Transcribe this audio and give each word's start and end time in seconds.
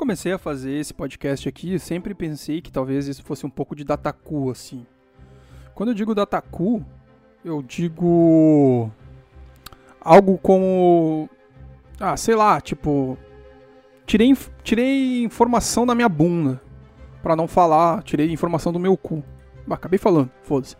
comecei 0.00 0.32
a 0.32 0.38
fazer 0.38 0.72
esse 0.72 0.94
podcast 0.94 1.46
aqui, 1.46 1.78
sempre 1.78 2.14
pensei 2.14 2.62
que 2.62 2.72
talvez 2.72 3.06
isso 3.06 3.22
fosse 3.22 3.44
um 3.44 3.50
pouco 3.50 3.76
de 3.76 3.84
dataku, 3.84 4.50
assim. 4.50 4.86
Quando 5.74 5.90
eu 5.90 5.94
digo 5.94 6.14
dataku, 6.14 6.82
eu 7.44 7.60
digo 7.60 8.90
algo 10.00 10.38
como 10.38 11.28
ah, 12.00 12.16
sei 12.16 12.34
lá, 12.34 12.62
tipo 12.62 13.18
tirei 14.06 14.34
tirei 14.62 15.22
informação 15.22 15.84
da 15.84 15.94
minha 15.94 16.08
bunda 16.08 16.62
para 17.22 17.36
não 17.36 17.46
falar, 17.46 18.02
tirei 18.02 18.32
informação 18.32 18.72
do 18.72 18.80
meu 18.80 18.96
cu. 18.96 19.22
Bah, 19.66 19.74
acabei 19.74 19.98
falando, 19.98 20.30
foda-se. 20.42 20.76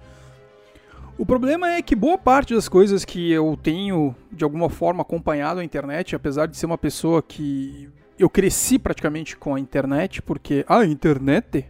O 1.18 1.26
problema 1.26 1.70
é 1.70 1.82
que 1.82 1.94
boa 1.94 2.16
parte 2.16 2.54
das 2.54 2.70
coisas 2.70 3.04
que 3.04 3.30
eu 3.30 3.54
tenho 3.62 4.16
de 4.32 4.44
alguma 4.44 4.70
forma 4.70 5.02
acompanhado 5.02 5.60
a 5.60 5.64
internet, 5.64 6.16
apesar 6.16 6.46
de 6.46 6.56
ser 6.56 6.64
uma 6.64 6.78
pessoa 6.78 7.22
que 7.22 7.90
eu 8.20 8.28
cresci 8.28 8.78
praticamente 8.78 9.36
com 9.36 9.54
a 9.54 9.60
internet, 9.60 10.20
porque 10.20 10.64
a 10.68 10.84
internet, 10.84 11.64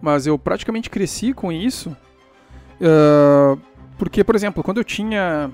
mas 0.00 0.26
eu 0.26 0.38
praticamente 0.38 0.88
cresci 0.88 1.34
com 1.34 1.52
isso, 1.52 1.90
uh, 2.80 3.60
porque, 3.98 4.24
por 4.24 4.34
exemplo, 4.34 4.62
quando 4.62 4.78
eu 4.78 4.84
tinha 4.84 5.50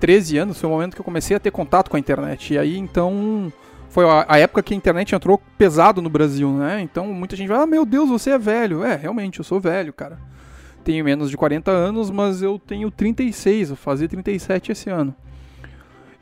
13 0.00 0.38
anos, 0.38 0.60
foi 0.60 0.68
o 0.68 0.72
momento 0.72 0.94
que 0.94 1.00
eu 1.00 1.04
comecei 1.04 1.36
a 1.36 1.40
ter 1.40 1.50
contato 1.50 1.90
com 1.90 1.96
a 1.96 2.00
internet, 2.00 2.54
e 2.54 2.58
aí 2.58 2.76
então 2.76 3.52
foi 3.88 4.04
a, 4.04 4.26
a 4.28 4.38
época 4.38 4.62
que 4.62 4.74
a 4.74 4.76
internet 4.76 5.14
entrou 5.14 5.40
pesado 5.56 6.02
no 6.02 6.10
Brasil, 6.10 6.50
né? 6.52 6.80
Então 6.80 7.06
muita 7.06 7.36
gente 7.36 7.48
vai, 7.48 7.62
ah, 7.62 7.66
meu 7.66 7.86
Deus, 7.86 8.08
você 8.08 8.30
é 8.30 8.38
velho. 8.38 8.84
É, 8.84 8.96
realmente, 8.96 9.38
eu 9.38 9.44
sou 9.44 9.60
velho, 9.60 9.92
cara. 9.92 10.18
Tenho 10.82 11.04
menos 11.04 11.30
de 11.30 11.36
40 11.36 11.70
anos, 11.70 12.10
mas 12.10 12.40
eu 12.40 12.58
tenho 12.58 12.90
36, 12.90 13.68
vou 13.68 13.76
fazer 13.76 14.08
37 14.08 14.72
esse 14.72 14.88
ano. 14.88 15.14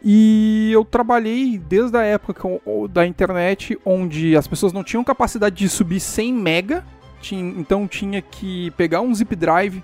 E 0.02 0.70
eu 0.72 0.84
trabalhei 0.84 1.58
desde 1.58 1.96
a 1.96 2.02
época 2.02 2.48
da 2.90 3.06
internet 3.06 3.78
onde 3.84 4.36
as 4.36 4.46
pessoas 4.46 4.72
não 4.72 4.84
tinham 4.84 5.02
capacidade 5.02 5.56
de 5.56 5.68
subir 5.68 6.00
100 6.00 6.32
mega, 6.32 6.84
então 7.32 7.88
tinha 7.88 8.22
que 8.22 8.70
pegar 8.72 9.00
um 9.00 9.12
zip 9.12 9.34
drive 9.34 9.82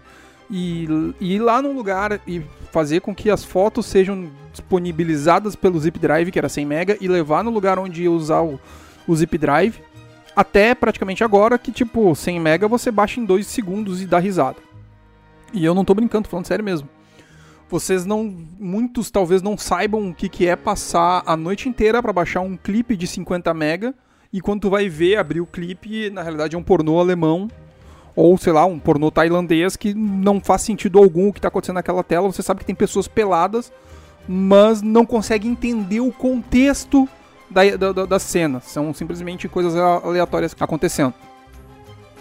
e, 0.48 0.87
ir 1.20 1.41
lá 1.41 1.61
no 1.61 1.73
lugar 1.73 2.20
e 2.29 2.42
fazer 2.70 3.01
com 3.01 3.15
que 3.15 3.29
as 3.29 3.45
fotos 3.45 3.87
sejam 3.87 4.31
disponibilizadas 4.53 5.57
pelo 5.57 5.81
zip 5.81 5.98
drive, 5.98 6.31
que 6.31 6.39
era 6.39 6.48
100 6.48 6.67
mega, 6.67 6.97
e 7.01 7.09
levar 7.09 7.42
no 7.42 7.51
lugar 7.51 7.77
onde 7.79 8.05
ia 8.05 8.11
usar 8.11 8.41
o, 8.42 8.61
o 9.09 9.17
zip 9.17 9.37
drive, 9.37 9.81
até 10.37 10.77
praticamente 10.77 11.25
agora 11.25 11.59
que 11.59 11.73
tipo 11.73 12.15
100 12.15 12.39
mega 12.39 12.69
você 12.69 12.91
baixa 12.92 13.19
em 13.19 13.25
2 13.25 13.45
segundos 13.47 14.01
e 14.01 14.07
dá 14.07 14.20
risada. 14.20 14.59
E 15.53 15.65
eu 15.65 15.75
não 15.75 15.85
tô 15.85 15.92
brincando, 15.92 16.25
tô 16.25 16.31
falando 16.31 16.47
sério 16.47 16.65
mesmo 16.65 16.94
vocês 17.75 18.06
não. 18.06 18.33
Muitos 18.61 19.11
talvez 19.11 19.42
não 19.42 19.58
saibam 19.58 20.08
o 20.08 20.14
que, 20.14 20.28
que 20.28 20.47
é 20.47 20.55
passar 20.55 21.25
a 21.27 21.36
noite 21.36 21.69
inteira 21.69 22.00
para 22.00 22.12
baixar 22.12 22.41
um 22.41 22.56
clipe 22.56 22.97
de 22.97 23.05
50 23.05 23.53
mega. 23.53 23.92
E 24.33 24.41
quando 24.41 24.62
tu 24.62 24.70
vai 24.70 24.89
ver, 24.89 25.17
abrir 25.17 25.41
o 25.41 25.47
clipe, 25.47 26.08
na 26.11 26.22
realidade 26.22 26.55
é 26.55 26.58
um 26.58 26.62
pornô 26.62 27.00
alemão. 27.00 27.50
Ou, 28.14 28.39
sei 28.39 28.52
lá, 28.52 28.64
um 28.64 28.78
pornô 28.78 29.11
tailandês 29.11 29.75
que 29.77 29.92
não 29.92 30.41
faz 30.41 30.62
sentido 30.62 30.98
algum 31.00 31.28
o 31.28 31.33
que 31.33 31.41
está 31.41 31.48
acontecendo 31.48 31.75
naquela 31.75 32.05
tela. 32.05 32.30
Você 32.30 32.42
sabe 32.42 32.61
que 32.61 32.67
tem 32.67 32.77
pessoas 32.77 33.08
peladas, 33.08 33.72
mas 34.28 34.80
não 34.80 35.05
consegue 35.05 35.48
entender 35.48 35.98
o 35.98 36.12
contexto 36.12 37.08
da, 37.50 37.77
da, 37.77 38.06
da 38.06 38.19
cena. 38.20 38.61
São 38.61 38.95
simplesmente 38.95 39.48
coisas 39.48 39.75
aleatórias 39.75 40.55
acontecendo 40.61 41.12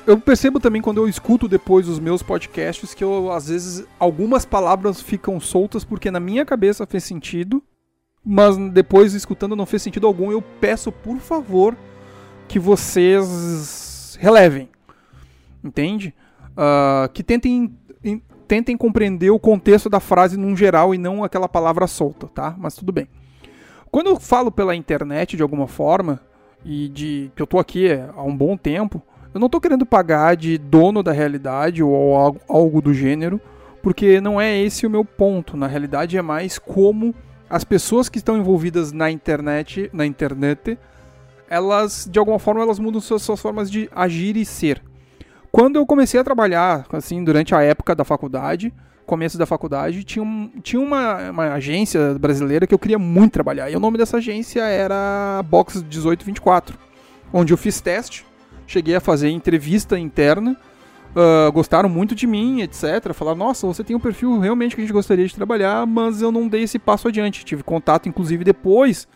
eu 0.06 0.20
percebo 0.20 0.60
também 0.60 0.82
quando 0.82 0.98
eu 0.98 1.08
escuto 1.08 1.48
depois 1.48 1.88
os 1.88 2.00
meus 2.00 2.22
podcasts 2.22 2.94
que 2.94 3.04
eu, 3.04 3.32
às 3.32 3.48
vezes, 3.48 3.86
algumas 4.00 4.46
palavras 4.46 5.02
ficam 5.02 5.40
soltas 5.40 5.84
porque 5.84 6.12
na 6.12 6.20
minha 6.20 6.46
cabeça 6.46 6.86
fez 6.86 7.04
sentido, 7.04 7.64
mas 8.24 8.58
depois 8.72 9.14
escutando 9.14 9.56
não 9.56 9.66
fez 9.66 9.82
sentido 9.82 10.08
algum. 10.08 10.32
Eu 10.32 10.42
peço, 10.42 10.92
por 10.92 11.18
favor, 11.18 11.76
que 12.48 12.60
vocês 12.60 14.18
relevem. 14.20 14.70
Entende? 15.64 16.14
Uh, 16.52 17.10
que 17.14 17.24
tentem, 17.24 17.78
tentem 18.48 18.78
compreender 18.78 19.30
o 19.32 19.40
contexto 19.40 19.90
da 19.90 20.00
frase 20.00 20.38
num 20.38 20.56
geral 20.56 20.94
e 20.94 20.98
não 20.98 21.24
aquela 21.24 21.48
palavra 21.48 21.88
solta, 21.88 22.28
tá? 22.28 22.56
Mas 22.58 22.76
tudo 22.76 22.92
bem. 22.92 23.08
Quando 23.90 24.08
eu 24.08 24.20
falo 24.20 24.52
pela 24.52 24.76
internet 24.76 25.38
de 25.38 25.44
alguma 25.44 25.68
forma, 25.68 26.20
e 26.66 26.88
de 26.90 27.32
que 27.36 27.42
eu 27.42 27.48
tô 27.48 27.60
aqui 27.60 27.88
há 27.92 28.24
um 28.24 28.36
bom 28.36 28.56
tempo, 28.56 29.02
eu 29.34 29.40
não 29.40 29.48
estou 29.48 29.60
querendo 29.60 29.86
pagar 29.86 30.36
de 30.36 30.58
dono 30.58 31.02
da 31.02 31.12
realidade 31.12 31.82
ou 31.82 32.16
algo, 32.16 32.40
algo 32.48 32.82
do 32.82 32.94
gênero, 32.94 33.42
porque 33.82 34.22
não 34.22 34.40
é 34.40 34.56
esse 34.62 34.86
o 34.86 34.90
meu 34.90 35.04
ponto. 35.04 35.58
Na 35.58 35.66
realidade 35.66 36.18
é 36.18 36.22
mais 36.22 36.60
como 36.60 37.16
as 37.50 37.64
pessoas 37.64 38.10
que 38.10 38.20
estão 38.20 38.38
envolvidas 38.38 38.92
na 38.92 39.10
internet, 39.10 39.90
na 39.92 40.06
internet, 40.06 40.78
elas 41.50 42.08
de 42.10 42.20
alguma 42.20 42.38
forma 42.38 42.62
elas 42.62 42.78
mudam 42.78 43.02
suas, 43.02 43.24
suas 43.24 43.40
formas 43.40 43.72
de 43.72 43.90
agir 43.96 44.38
e 44.38 44.46
ser. 44.46 44.82
Quando 45.52 45.78
eu 45.78 45.86
comecei 45.86 46.20
a 46.20 46.24
trabalhar, 46.24 46.86
assim, 46.92 47.24
durante 47.24 47.54
a 47.56 47.62
época 47.62 47.96
da 47.96 48.04
faculdade, 48.04 48.74
começo 49.06 49.38
da 49.38 49.46
faculdade, 49.46 50.04
tinha, 50.04 50.24
um, 50.24 50.50
tinha 50.62 50.82
uma, 50.82 51.30
uma 51.30 51.54
agência 51.54 52.14
brasileira 52.20 52.66
que 52.66 52.74
eu 52.74 52.80
queria 52.80 52.98
muito 52.98 53.34
trabalhar. 53.34 53.70
E 53.70 53.76
o 53.76 53.80
nome 53.80 53.98
dessa 53.98 54.18
agência 54.18 54.62
era 54.62 55.44
Box 55.48 55.78
1824, 55.78 56.78
onde 57.32 57.52
eu 57.54 57.58
fiz 57.58 57.82
teste 57.82 58.26
cheguei 58.74 58.96
a 58.96 59.02
fazer 59.02 59.30
entrevista 59.30 59.98
interna. 59.98 60.58
Uh, 61.16 61.52
gostaram 61.52 61.88
muito 61.88 62.16
de 62.16 62.26
mim, 62.26 62.62
etc. 62.62 63.14
Falaram, 63.14 63.38
nossa, 63.38 63.68
você 63.68 63.84
tem 63.84 63.96
um 63.96 64.00
perfil 64.00 64.40
realmente 64.40 64.76
que 64.76 64.82
a 64.82 64.84
gente 64.84 64.94
gostaria 64.94 65.28
de 65.28 65.36
trabalhar, 65.36 65.86
mas 65.86 66.22
eu 66.22 66.32
não 66.32 66.48
dei 66.48 66.64
esse 66.64 66.80
passo 66.80 67.08
adiante. 67.08 67.46
Tive 67.46 67.62
contato, 67.62 68.10
inclusive, 68.10 68.44
depois 68.44 69.08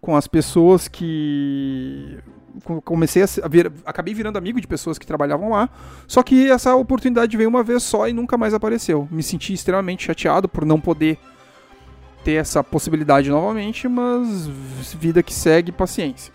com 0.00 0.16
as 0.16 0.26
pessoas 0.26 0.86
que. 0.86 2.18
Comecei 2.84 3.22
a 3.22 3.48
vir, 3.48 3.72
acabei 3.86 4.12
virando 4.12 4.36
amigo 4.36 4.60
de 4.60 4.66
pessoas 4.66 4.98
que 4.98 5.06
trabalhavam 5.06 5.50
lá. 5.50 5.68
Só 6.06 6.22
que 6.22 6.50
essa 6.50 6.74
oportunidade 6.74 7.36
veio 7.36 7.48
uma 7.48 7.62
vez 7.62 7.82
só 7.82 8.08
e 8.08 8.12
nunca 8.12 8.36
mais 8.36 8.52
apareceu. 8.52 9.08
Me 9.10 9.22
senti 9.22 9.52
extremamente 9.52 10.04
chateado 10.04 10.48
por 10.48 10.64
não 10.64 10.80
poder 10.80 11.16
ter 12.24 12.32
essa 12.32 12.62
possibilidade 12.62 13.30
novamente, 13.30 13.88
mas 13.88 14.46
vida 14.94 15.22
que 15.22 15.32
segue, 15.32 15.72
paciência. 15.72 16.32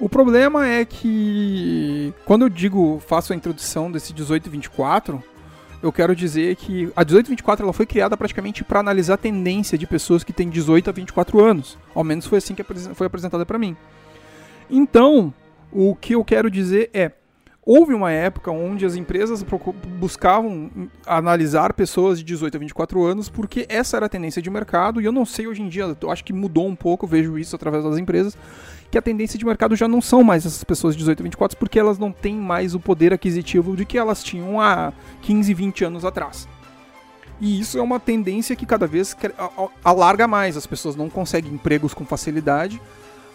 O 0.00 0.08
problema 0.08 0.66
é 0.66 0.82
que 0.86 2.14
quando 2.24 2.42
eu 2.42 2.48
digo 2.48 3.02
faço 3.06 3.34
a 3.34 3.36
introdução 3.36 3.92
desse 3.92 4.14
1824, 4.14 5.22
eu 5.82 5.92
quero 5.92 6.16
dizer 6.16 6.56
que 6.56 6.90
a 6.96 7.04
1824 7.04 7.64
ela 7.64 7.72
foi 7.74 7.84
criada 7.84 8.16
praticamente 8.16 8.64
para 8.64 8.80
analisar 8.80 9.14
a 9.14 9.18
tendência 9.18 9.76
de 9.76 9.86
pessoas 9.86 10.24
que 10.24 10.32
têm 10.32 10.48
18 10.48 10.88
a 10.88 10.92
24 10.92 11.44
anos. 11.44 11.78
Ao 11.94 12.02
menos 12.02 12.24
foi 12.24 12.38
assim 12.38 12.54
que 12.54 12.64
foi 12.94 13.06
apresentada 13.06 13.44
para 13.44 13.58
mim. 13.58 13.76
Então, 14.70 15.34
o 15.70 15.94
que 15.94 16.14
eu 16.14 16.24
quero 16.24 16.50
dizer 16.50 16.88
é 16.94 17.12
houve 17.64 17.94
uma 17.94 18.10
época 18.10 18.50
onde 18.50 18.86
as 18.86 18.96
empresas 18.96 19.44
buscavam 19.98 20.70
analisar 21.06 21.72
pessoas 21.72 22.18
de 22.18 22.24
18 22.24 22.56
a 22.56 22.60
24 22.60 23.04
anos 23.04 23.28
porque 23.28 23.66
essa 23.68 23.96
era 23.96 24.06
a 24.06 24.08
tendência 24.08 24.40
de 24.40 24.50
mercado 24.50 25.00
e 25.00 25.04
eu 25.04 25.12
não 25.12 25.24
sei 25.24 25.46
hoje 25.46 25.62
em 25.62 25.68
dia, 25.68 25.96
eu 26.00 26.10
acho 26.10 26.24
que 26.24 26.32
mudou 26.32 26.66
um 26.66 26.74
pouco, 26.74 27.06
vejo 27.06 27.38
isso 27.38 27.54
através 27.54 27.84
das 27.84 27.98
empresas, 27.98 28.36
que 28.90 28.98
a 28.98 29.02
tendência 29.02 29.38
de 29.38 29.44
mercado 29.44 29.76
já 29.76 29.86
não 29.86 30.00
são 30.00 30.24
mais 30.24 30.44
essas 30.44 30.64
pessoas 30.64 30.94
de 30.94 31.00
18 31.00 31.20
a 31.20 31.24
24 31.24 31.58
porque 31.58 31.78
elas 31.78 31.98
não 31.98 32.10
têm 32.10 32.34
mais 32.34 32.74
o 32.74 32.80
poder 32.80 33.12
aquisitivo 33.12 33.76
de 33.76 33.84
que 33.84 33.98
elas 33.98 34.22
tinham 34.22 34.60
há 34.60 34.92
15, 35.22 35.54
20 35.54 35.84
anos 35.84 36.04
atrás. 36.04 36.48
E 37.40 37.58
isso 37.58 37.78
é 37.78 37.82
uma 37.82 37.98
tendência 37.98 38.54
que 38.54 38.66
cada 38.66 38.86
vez 38.86 39.16
alarga 39.82 40.28
mais. 40.28 40.58
As 40.58 40.66
pessoas 40.66 40.94
não 40.94 41.08
conseguem 41.08 41.54
empregos 41.54 41.94
com 41.94 42.04
facilidade. 42.04 42.80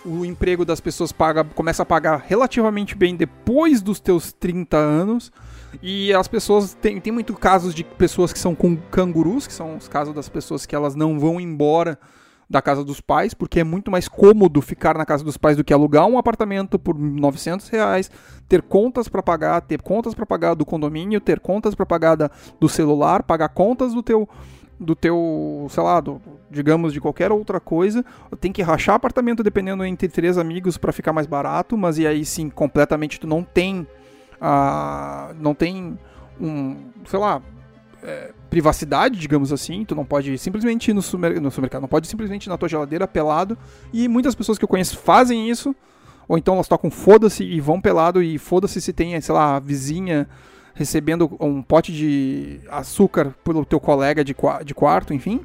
O 0.06 0.24
emprego 0.24 0.64
das 0.64 0.80
pessoas 0.80 1.12
paga, 1.12 1.44
começa 1.44 1.84
a 1.84 1.86
pagar 1.86 2.24
relativamente 2.28 2.96
bem 2.96 3.16
depois 3.16 3.82
dos 3.82 4.00
teus 4.00 4.32
30 4.32 4.78
anos. 4.78 5.32
E 5.82 6.14
as 6.14 6.28
pessoas. 6.28 6.74
Tem, 6.74 7.00
tem 7.02 7.12
muito 7.12 7.34
casos 7.34 7.74
de 7.74 7.84
pessoas 7.84 8.32
que 8.32 8.40
são 8.40 8.54
com 8.54 8.76
cangurus, 8.76 9.48
que 9.48 9.54
são 9.54 9.76
os 9.78 9.88
casos 9.88 10.14
das 10.14 10.30
pessoas 10.30 10.66
que 10.66 10.76
elas 10.76 10.96
não 10.96 11.20
vão 11.20 11.42
embora 11.42 12.00
da 12.50 12.62
casa 12.62 12.84
dos 12.84 13.02
pais, 13.02 13.34
porque 13.34 13.60
é 13.60 13.64
muito 13.64 13.90
mais 13.90 14.08
cômodo 14.08 14.62
ficar 14.62 14.96
na 14.98 15.06
casa 15.06 15.24
dos 15.24 15.38
pais 15.38 15.58
do 15.58 15.64
que 15.64 15.74
alugar 15.74 16.06
um 16.06 16.18
apartamento 16.18 16.78
por 16.78 16.98
900 16.98 17.68
reais, 17.70 18.12
ter 18.48 18.62
contas 18.62 19.08
para 19.08 19.24
pagar, 19.24 19.62
ter 19.62 19.82
contas 19.82 20.14
para 20.14 20.26
pagar 20.26 20.54
do 20.54 20.66
condomínio, 20.66 21.20
ter 21.20 21.40
contas 21.40 21.74
para 21.74 21.86
pagar 21.86 22.16
do 22.60 22.70
celular, 22.70 23.24
pagar 23.24 23.50
contas 23.50 23.94
do 23.94 24.04
teu 24.04 24.30
do 24.80 24.96
teu, 24.96 25.68
sei 25.70 25.84
lá, 25.84 26.00
do, 26.00 26.22
digamos 26.52 26.92
de 26.92 27.00
qualquer 27.00 27.32
outra 27.32 27.60
coisa, 27.60 28.04
tem 28.40 28.52
que 28.52 28.62
rachar 28.62 28.96
apartamento 28.96 29.44
dependendo 29.44 29.86
entre 29.86 30.08
três 30.08 30.38
amigos 30.38 30.78
para 30.78 30.92
ficar 30.92 31.14
mais 31.14 31.28
barato, 31.28 31.78
mas 31.78 31.98
e 31.98 32.06
aí 32.06 32.26
sim, 32.26 32.50
completamente 32.50 33.20
tu 33.20 33.28
não 33.28 33.44
tem 33.44 33.88
a 34.40 35.30
uh, 35.32 35.36
não 35.40 35.54
tem 35.54 35.98
um, 36.40 36.76
sei 37.06 37.20
lá, 37.20 37.42
é, 38.04 38.32
privacidade, 38.50 39.18
digamos 39.18 39.52
assim. 39.52 39.84
Tu 39.84 39.96
não 39.96 40.06
pode 40.06 40.38
simplesmente 40.38 40.92
ir 40.92 40.94
no, 40.94 41.02
super, 41.02 41.42
no 41.42 41.50
supermercado, 41.50 41.82
não 41.82 41.90
pode 41.90 42.08
simplesmente 42.08 42.46
ir 42.46 42.50
na 42.50 42.58
tua 42.58 42.70
geladeira 42.70 43.08
pelado. 43.08 43.58
E 43.92 44.08
muitas 44.08 44.36
pessoas 44.36 44.58
que 44.58 44.64
eu 44.64 44.70
conheço 44.70 44.98
fazem 44.98 45.50
isso. 45.50 45.76
Ou 46.28 46.38
então 46.38 46.56
elas 46.56 46.68
tocam 46.68 46.90
foda-se 46.90 47.44
e 47.44 47.60
vão 47.60 47.80
pelado 47.80 48.22
e 48.22 48.38
foda-se 48.38 48.82
se 48.82 48.92
tem, 48.92 49.20
sei 49.22 49.34
lá, 49.34 49.58
a 49.58 49.60
vizinha 49.60 50.28
recebendo 50.76 51.36
um 51.40 51.64
pote 51.64 51.92
de 51.92 52.60
açúcar 52.70 53.34
pelo 53.44 53.66
teu 53.66 53.80
colega 53.80 54.24
de, 54.24 54.36
de 54.64 54.74
quarto, 54.76 55.14
enfim. 55.14 55.42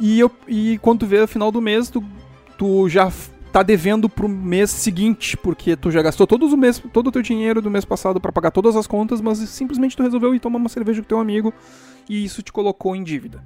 E, 0.00 0.18
eu, 0.18 0.30
e 0.48 0.78
quando 0.78 1.00
tu 1.00 1.06
vê 1.06 1.20
no 1.20 1.28
final 1.28 1.52
do 1.52 1.60
mês, 1.60 1.88
tu, 1.88 2.02
tu 2.58 2.88
já 2.88 3.12
tá 3.52 3.62
devendo 3.62 4.08
pro 4.08 4.28
mês 4.28 4.70
seguinte, 4.70 5.36
porque 5.36 5.76
tu 5.76 5.90
já 5.90 6.02
gastou 6.02 6.26
todos 6.26 6.52
o 6.52 6.56
mês, 6.56 6.82
todo 6.92 7.08
o 7.08 7.12
teu 7.12 7.22
dinheiro 7.22 7.62
do 7.62 7.70
mês 7.70 7.84
passado 7.84 8.20
para 8.20 8.32
pagar 8.32 8.50
todas 8.50 8.76
as 8.76 8.86
contas, 8.86 9.20
mas 9.20 9.38
simplesmente 9.38 9.96
tu 9.96 10.02
resolveu 10.02 10.34
ir 10.34 10.40
tomar 10.40 10.58
uma 10.58 10.68
cerveja 10.68 11.00
com 11.00 11.08
teu 11.08 11.18
amigo 11.18 11.52
e 12.08 12.24
isso 12.24 12.42
te 12.42 12.52
colocou 12.52 12.96
em 12.96 13.02
dívida. 13.02 13.42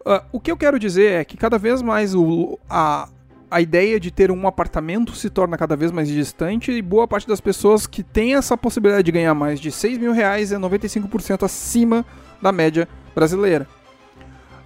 Uh, 0.00 0.24
o 0.32 0.40
que 0.40 0.50
eu 0.50 0.56
quero 0.56 0.78
dizer 0.78 1.12
é 1.12 1.24
que 1.24 1.36
cada 1.36 1.58
vez 1.58 1.82
mais 1.82 2.14
o, 2.14 2.58
a, 2.68 3.08
a 3.50 3.60
ideia 3.60 3.98
de 3.98 4.10
ter 4.10 4.30
um 4.30 4.46
apartamento 4.46 5.14
se 5.14 5.28
torna 5.28 5.58
cada 5.58 5.74
vez 5.74 5.90
mais 5.90 6.08
distante 6.08 6.70
e 6.70 6.80
boa 6.80 7.08
parte 7.08 7.26
das 7.26 7.40
pessoas 7.40 7.86
que 7.86 8.02
tem 8.02 8.34
essa 8.34 8.56
possibilidade 8.56 9.04
de 9.04 9.12
ganhar 9.12 9.34
mais 9.34 9.58
de 9.58 9.72
6 9.72 9.98
mil 9.98 10.12
reais 10.12 10.52
é 10.52 10.56
95% 10.56 11.42
acima 11.42 12.06
da 12.40 12.52
média 12.52 12.88
brasileira. 13.14 13.66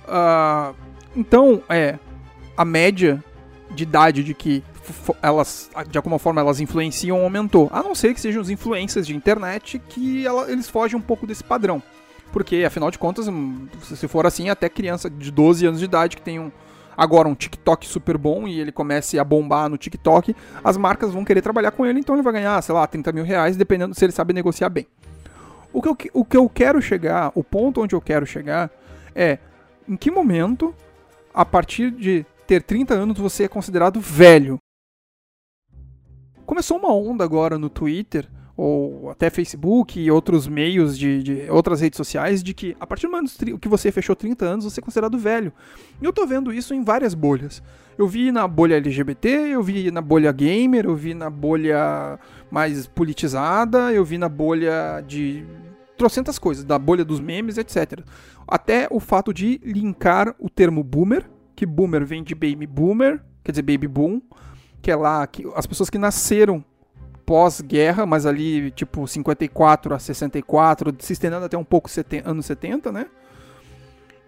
Uh, 0.07 0.75
então, 1.17 1.63
é, 1.69 1.99
a 2.57 2.65
média 2.65 3.25
de 3.71 3.85
idade 3.85 4.23
de 4.23 4.35
que 4.35 4.63
elas, 5.23 5.71
de 5.89 5.97
alguma 5.97 6.19
forma, 6.19 6.41
elas 6.41 6.61
influenciam 6.61 7.23
aumentou. 7.23 7.71
A 7.73 7.83
não 7.83 7.95
ser 7.95 8.13
que 8.13 8.21
sejam 8.21 8.43
os 8.43 8.51
influências 8.51 9.07
de 9.07 9.17
internet 9.17 9.81
que 9.89 10.27
ela, 10.27 10.51
eles 10.51 10.69
fogem 10.69 10.99
um 10.99 11.03
pouco 11.03 11.27
desse 11.27 11.43
padrão. 11.43 11.83
Porque, 12.33 12.65
afinal 12.67 12.91
de 12.91 12.99
contas, 12.99 13.29
hum, 13.29 13.67
se 13.83 14.07
for 14.09 14.27
assim, 14.27 14.51
até 14.51 14.69
criança 14.69 15.09
de 15.09 15.31
12 15.31 15.67
anos 15.67 15.79
de 15.79 15.87
idade 15.87 16.17
que 16.17 16.23
tem 16.23 16.39
um, 16.39 16.51
agora 16.97 17.29
um 17.29 17.35
TikTok 17.35 17.87
super 17.87 18.17
bom 18.17 18.47
e 18.47 18.61
ele 18.61 18.73
comece 18.73 19.19
a 19.19 19.25
bombar 19.25 19.69
no 19.69 19.77
TikTok, 19.77 20.35
as 20.63 20.77
marcas 20.77 21.13
vão 21.13 21.25
querer 21.25 21.43
trabalhar 21.43 21.71
com 21.71 21.85
ele, 21.87 22.01
então 22.01 22.15
ele 22.15 22.23
vai 22.23 22.33
ganhar, 22.33 22.61
sei 22.63 22.75
lá, 22.75 22.87
30 22.87 23.13
mil 23.13 23.25
reais, 23.25 23.57
dependendo 23.57 23.95
se 23.95 24.05
ele 24.05 24.13
sabe 24.13 24.33
negociar 24.33 24.69
bem. 24.69 24.87
O 25.73 25.83
que, 25.83 25.89
eu, 25.89 25.97
o 26.13 26.25
que 26.25 26.37
eu 26.37 26.49
quero 26.49 26.81
chegar, 26.81 27.33
o 27.35 27.43
ponto 27.43 27.83
onde 27.83 27.95
eu 27.95 28.01
quero 28.01 28.25
chegar 28.25 28.71
é 29.15 29.39
em 29.89 29.97
que 29.97 30.11
momento, 30.11 30.75
a 31.33 31.45
partir 31.45 31.91
de 31.91 32.25
ter 32.47 32.63
30 32.63 32.95
anos, 32.95 33.19
você 33.19 33.45
é 33.45 33.49
considerado 33.49 34.01
velho. 34.01 34.59
Começou 36.47 36.79
uma 36.79 36.93
onda 36.93 37.25
agora 37.25 37.59
no 37.59 37.69
Twitter 37.69 38.29
ou 38.57 39.11
até 39.11 39.31
Facebook 39.31 39.99
e 39.99 40.11
outros 40.11 40.47
meios 40.47 40.97
de, 40.97 41.23
de, 41.23 41.51
outras 41.51 41.81
redes 41.81 41.97
sociais, 41.97 42.43
de 42.43 42.55
que 42.55 42.77
a 42.79 42.87
partir 42.87 43.07
do 43.07 43.13
momento 43.13 43.59
que 43.59 43.69
você 43.69 43.91
fechou 43.91 44.15
30 44.15 44.45
anos, 44.45 44.65
você 44.65 44.81
é 44.81 44.83
considerado 44.83 45.19
velho. 45.19 45.53
E 46.01 46.05
eu 46.05 46.13
tô 46.13 46.27
vendo 46.27 46.53
isso 46.53 46.73
em 46.73 46.83
várias 46.85 47.15
bolhas. 47.15 47.63
Eu 47.99 48.07
vi 48.07 48.31
na 48.31 48.47
bolha 48.47 48.77
LGBT, 48.77 49.29
eu 49.29 49.63
vi 49.63 49.91
na 49.91 50.01
bolha 50.01 50.31
gamer, 50.33 50.85
eu 50.87 50.95
vi 50.95 51.15
na 51.15 51.31
bolha 51.31 52.19
mais 52.51 52.87
politizada, 52.87 53.93
eu 53.93 54.05
vi 54.05 54.19
na 54.19 54.29
bolha 54.29 55.01
de 55.07 55.45
trocentas 55.97 56.39
coisas, 56.39 56.65
da 56.65 56.79
bolha 56.79 57.05
dos 57.05 57.21
memes, 57.21 57.59
etc. 57.59 58.01
Até 58.47 58.89
o 58.91 59.01
fato 59.01 59.33
de 59.33 59.61
linkar 59.65 60.35
o 60.39 60.49
termo 60.49 60.83
boomer, 60.83 61.29
que 61.57 61.67
boomer 61.67 62.05
vem 62.05 62.23
de 62.23 62.35
baby 62.35 62.67
boomer, 62.67 63.23
quer 63.43 63.53
dizer 63.53 63.63
baby 63.63 63.89
boom, 63.89 64.21
que 64.83 64.91
é 64.91 64.97
lá 64.97 65.27
que 65.27 65.45
as 65.55 65.67
pessoas 65.67 65.89
que 65.89 65.99
nasceram 65.99 66.65
pós-guerra, 67.25 68.07
mas 68.07 68.27
ali 68.27 68.71
tipo 68.71 69.07
54 69.07 69.95
a 69.95 69.99
64, 69.99 70.95
se 70.99 71.13
estendendo 71.13 71.45
até 71.45 71.57
um 71.57 71.65
pouco 71.65 71.91
anos 72.25 72.47
70, 72.47 72.93
né? 72.93 73.07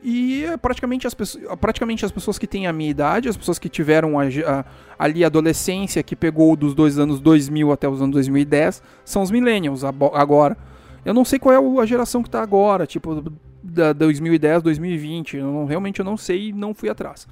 E 0.03 0.45
é 0.45 0.57
praticamente 0.57 1.07
as, 1.07 1.15
pessoas, 1.15 1.45
praticamente 1.61 2.05
as 2.05 2.13
pessoas 2.13 2.39
que 2.39 2.47
têm 2.47 2.67
a 2.67 2.73
minha 2.73 2.91
idade, 2.91 3.29
as 3.29 3.37
pessoas 3.37 3.59
que 3.59 3.69
tiveram 3.69 4.19
a, 4.21 4.25
a, 4.25 4.65
ali 4.99 5.25
a 5.25 5.27
adolescência, 5.27 6.03
que 6.03 6.15
pegou 6.15 6.55
dos 6.55 6.75
dois 6.75 6.99
anos 6.99 7.19
2000 7.19 7.73
até 7.73 7.89
os 7.89 8.01
anos 8.01 8.15
2010, 8.15 8.83
são 9.05 9.23
os 9.23 9.31
millennials 9.31 9.83
agora. 9.83 10.57
Eu 11.05 11.15
não 11.15 11.25
sei 11.25 11.39
qual 11.39 11.79
é 11.79 11.83
a 11.83 11.87
geração 11.87 12.23
que 12.23 12.29
está 12.29 12.41
agora, 12.43 12.87
tipo 12.87 13.33
da 13.63 13.93
2010, 13.93 14.63
2020. 14.63 15.39
Eu 15.39 15.53
não, 15.53 15.65
realmente 15.65 15.99
eu 15.99 16.05
não 16.05 16.17
sei 16.17 16.49
e 16.49 16.53
não 16.53 16.73
fui 16.73 16.89
atrás. 16.89 17.27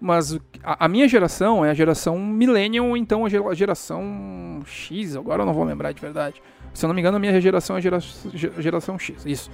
Mas 0.00 0.38
a, 0.62 0.88
minha 0.88 1.08
geração 1.08 1.64
é 1.64 1.70
a 1.70 1.74
geração 1.74 2.18
Millennium, 2.18 2.90
ou 2.90 2.96
então 2.96 3.24
a 3.24 3.54
geração 3.54 4.62
X, 4.66 5.16
agora 5.16 5.42
eu 5.42 5.46
não 5.46 5.54
vou 5.54 5.64
lembrar 5.64 5.92
de 5.92 6.00
verdade. 6.00 6.42
Se 6.74 6.84
eu 6.84 6.88
não 6.88 6.94
me 6.94 7.00
engano, 7.00 7.16
a 7.16 7.20
minha 7.20 7.40
geração 7.40 7.76
é 7.76 7.78
a 7.78 7.82
gera, 7.82 7.98
geração 8.58 8.98
X, 8.98 9.24
isso. 9.24 9.50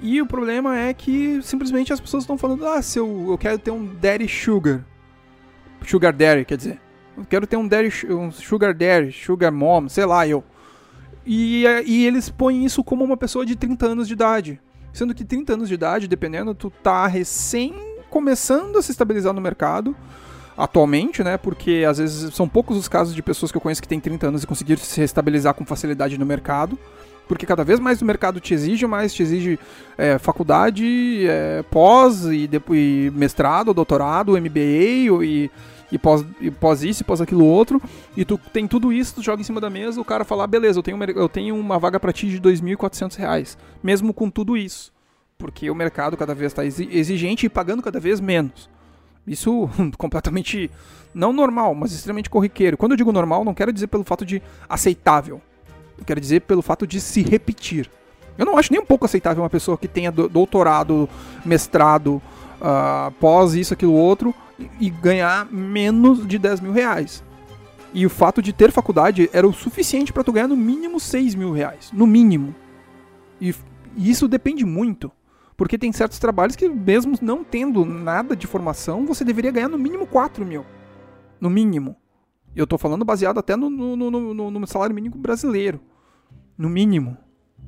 E 0.00 0.20
o 0.20 0.26
problema 0.26 0.78
é 0.78 0.94
que 0.94 1.40
simplesmente 1.42 1.92
as 1.92 2.00
pessoas 2.00 2.22
estão 2.22 2.38
falando: 2.38 2.66
ah, 2.66 2.80
se 2.80 2.98
eu, 2.98 3.26
eu 3.28 3.38
quero 3.38 3.58
ter 3.58 3.70
um 3.70 3.84
Daddy 3.84 4.28
Sugar. 4.28 4.84
Sugar 5.86 6.12
Daddy, 6.12 6.44
quer 6.44 6.56
dizer. 6.56 6.80
Eu 7.16 7.24
quero 7.24 7.46
ter 7.46 7.56
um, 7.56 7.68
daddy, 7.68 7.90
um 8.10 8.30
Sugar 8.32 8.74
Daddy, 8.74 9.12
Sugar 9.12 9.52
Mom, 9.52 9.88
sei 9.88 10.04
lá, 10.04 10.26
eu. 10.26 10.42
E, 11.24 11.64
e 11.86 12.06
eles 12.06 12.28
põem 12.28 12.64
isso 12.64 12.82
como 12.82 13.04
uma 13.04 13.16
pessoa 13.16 13.46
de 13.46 13.54
30 13.54 13.86
anos 13.86 14.08
de 14.08 14.14
idade. 14.14 14.60
Sendo 14.92 15.14
que 15.14 15.24
30 15.24 15.54
anos 15.54 15.68
de 15.68 15.74
idade, 15.74 16.08
dependendo, 16.08 16.54
tu 16.54 16.70
tá 16.70 17.06
recém 17.06 17.93
começando 18.14 18.78
a 18.78 18.82
se 18.82 18.92
estabilizar 18.92 19.32
no 19.32 19.40
mercado 19.40 19.92
atualmente, 20.56 21.24
né? 21.24 21.36
Porque 21.36 21.84
às 21.84 21.98
vezes 21.98 22.32
são 22.32 22.48
poucos 22.48 22.76
os 22.76 22.86
casos 22.86 23.12
de 23.12 23.20
pessoas 23.20 23.50
que 23.50 23.58
eu 23.58 23.60
conheço 23.60 23.82
que 23.82 23.88
têm 23.88 23.98
30 23.98 24.28
anos 24.28 24.44
e 24.44 24.46
conseguiram 24.46 24.80
se 24.80 25.02
estabilizar 25.02 25.52
com 25.52 25.66
facilidade 25.66 26.16
no 26.16 26.24
mercado. 26.24 26.78
Porque 27.26 27.44
cada 27.44 27.64
vez 27.64 27.80
mais 27.80 28.00
o 28.00 28.04
mercado 28.04 28.38
te 28.38 28.54
exige 28.54 28.86
mais, 28.86 29.12
te 29.12 29.24
exige 29.24 29.58
é, 29.98 30.16
faculdade, 30.16 31.26
é, 31.26 31.64
pós 31.72 32.24
e, 32.26 32.46
depois, 32.46 33.12
mestrado, 33.12 33.74
doutorado, 33.74 34.40
MBA 34.40 35.24
e, 35.24 35.50
e, 35.90 35.98
pós, 35.98 36.24
e 36.40 36.52
pós 36.52 36.84
isso 36.84 37.02
e 37.02 37.04
pós 37.04 37.20
aquilo 37.20 37.44
outro. 37.44 37.82
E 38.16 38.24
tu 38.24 38.38
tem 38.52 38.68
tudo 38.68 38.92
isso, 38.92 39.16
tu 39.16 39.22
joga 39.22 39.40
em 39.40 39.44
cima 39.44 39.60
da 39.60 39.68
mesa, 39.68 40.00
o 40.00 40.04
cara 40.04 40.22
fala, 40.22 40.44
ah, 40.44 40.46
beleza, 40.46 40.78
eu 40.78 40.84
tenho, 40.84 41.02
eu 41.02 41.28
tenho 41.28 41.56
uma 41.56 41.80
vaga 41.80 41.98
para 41.98 42.12
ti 42.12 42.28
de 42.28 42.36
R$ 42.36 42.42
2.400, 42.42 43.56
mesmo 43.82 44.14
com 44.14 44.30
tudo 44.30 44.56
isso 44.56 44.93
porque 45.44 45.68
o 45.70 45.74
mercado 45.74 46.16
cada 46.16 46.34
vez 46.34 46.52
está 46.52 46.64
exigente 46.64 47.44
e 47.44 47.50
pagando 47.50 47.82
cada 47.82 48.00
vez 48.00 48.18
menos. 48.18 48.70
Isso 49.26 49.68
completamente 49.98 50.70
não 51.12 51.34
normal, 51.34 51.74
mas 51.74 51.92
extremamente 51.92 52.30
corriqueiro. 52.30 52.78
Quando 52.78 52.92
eu 52.92 52.96
digo 52.96 53.12
normal, 53.12 53.44
não 53.44 53.52
quero 53.52 53.70
dizer 53.70 53.88
pelo 53.88 54.04
fato 54.04 54.24
de 54.24 54.40
aceitável. 54.66 55.42
Eu 55.98 56.04
quero 56.06 56.18
dizer 56.18 56.40
pelo 56.40 56.62
fato 56.62 56.86
de 56.86 56.98
se 56.98 57.20
repetir. 57.20 57.90
Eu 58.38 58.46
não 58.46 58.56
acho 58.56 58.72
nem 58.72 58.80
um 58.80 58.86
pouco 58.86 59.04
aceitável 59.04 59.42
uma 59.42 59.50
pessoa 59.50 59.76
que 59.76 59.86
tenha 59.86 60.10
doutorado, 60.10 61.06
mestrado, 61.44 62.22
uh, 62.58 63.10
pós 63.20 63.52
isso, 63.52 63.74
aquilo, 63.74 63.92
outro, 63.92 64.34
e 64.80 64.88
ganhar 64.88 65.46
menos 65.52 66.26
de 66.26 66.38
10 66.38 66.60
mil 66.60 66.72
reais. 66.72 67.22
E 67.92 68.06
o 68.06 68.10
fato 68.10 68.40
de 68.40 68.50
ter 68.50 68.72
faculdade 68.72 69.28
era 69.30 69.46
o 69.46 69.52
suficiente 69.52 70.10
para 70.10 70.24
tu 70.24 70.32
ganhar 70.32 70.48
no 70.48 70.56
mínimo 70.56 70.98
6 70.98 71.34
mil 71.34 71.52
reais. 71.52 71.90
No 71.92 72.06
mínimo. 72.06 72.54
E, 73.38 73.54
e 73.94 74.10
isso 74.10 74.26
depende 74.26 74.64
muito. 74.64 75.12
Porque 75.56 75.78
tem 75.78 75.92
certos 75.92 76.18
trabalhos 76.18 76.56
que, 76.56 76.68
mesmo 76.68 77.16
não 77.22 77.44
tendo 77.44 77.84
nada 77.84 78.34
de 78.34 78.46
formação, 78.46 79.06
você 79.06 79.24
deveria 79.24 79.52
ganhar 79.52 79.68
no 79.68 79.78
mínimo 79.78 80.06
4 80.06 80.44
mil. 80.44 80.64
No 81.40 81.48
mínimo. 81.48 81.96
Eu 82.56 82.66
tô 82.66 82.78
falando 82.78 83.04
baseado 83.04 83.38
até 83.38 83.56
no, 83.56 83.70
no, 83.70 83.96
no, 83.96 84.50
no 84.50 84.66
salário 84.66 84.94
mínimo 84.94 85.16
brasileiro. 85.16 85.80
No 86.56 86.68
mínimo. 86.68 87.16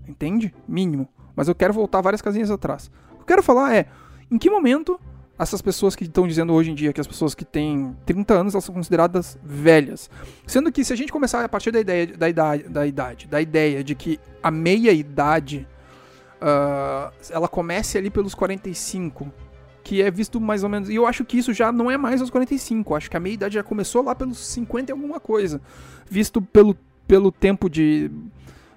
Entende? 0.06 0.54
Mínimo. 0.66 1.08
Mas 1.34 1.48
eu 1.48 1.54
quero 1.54 1.72
voltar 1.72 2.00
várias 2.00 2.22
casinhas 2.22 2.50
atrás. 2.50 2.90
O 3.12 3.16
que 3.16 3.22
eu 3.22 3.26
quero 3.26 3.42
falar 3.42 3.74
é: 3.74 3.86
em 4.30 4.38
que 4.38 4.50
momento 4.50 4.98
essas 5.38 5.60
pessoas 5.60 5.94
que 5.94 6.04
estão 6.04 6.26
dizendo 6.26 6.52
hoje 6.52 6.70
em 6.70 6.74
dia 6.74 6.92
que 6.92 7.00
as 7.00 7.06
pessoas 7.06 7.34
que 7.34 7.44
têm 7.44 7.94
30 8.06 8.34
anos 8.34 8.54
elas 8.54 8.64
são 8.64 8.74
consideradas 8.74 9.38
velhas. 9.44 10.08
Sendo 10.46 10.72
que 10.72 10.84
se 10.84 10.92
a 10.92 10.96
gente 10.96 11.12
começar 11.12 11.44
a 11.44 11.48
partir 11.48 11.70
da 11.70 11.80
ideia 11.80 12.06
da 12.06 12.28
idade, 12.28 12.68
da 12.68 12.86
idade, 12.86 13.26
da 13.26 13.40
ideia 13.40 13.84
de 13.84 13.94
que 13.94 14.18
a 14.42 14.50
meia 14.50 14.92
idade 14.92 15.66
ela 17.30 17.48
comece 17.48 17.98
ali 17.98 18.10
pelos 18.10 18.34
45, 18.34 19.32
que 19.82 20.02
é 20.02 20.10
visto 20.10 20.40
mais 20.40 20.62
ou 20.62 20.68
menos. 20.68 20.88
E 20.88 20.94
eu 20.94 21.06
acho 21.06 21.24
que 21.24 21.38
isso 21.38 21.52
já 21.52 21.72
não 21.72 21.90
é 21.90 21.96
mais 21.96 22.20
aos 22.20 22.30
45, 22.30 22.94
acho 22.94 23.10
que 23.10 23.16
a 23.16 23.20
meia 23.20 23.34
idade 23.34 23.54
já 23.54 23.62
começou 23.62 24.02
lá 24.02 24.14
pelos 24.14 24.38
50 24.38 24.90
e 24.90 24.92
alguma 24.92 25.20
coisa, 25.20 25.60
visto 26.08 26.42
pelo, 26.42 26.76
pelo 27.06 27.30
tempo 27.30 27.68
de. 27.68 28.10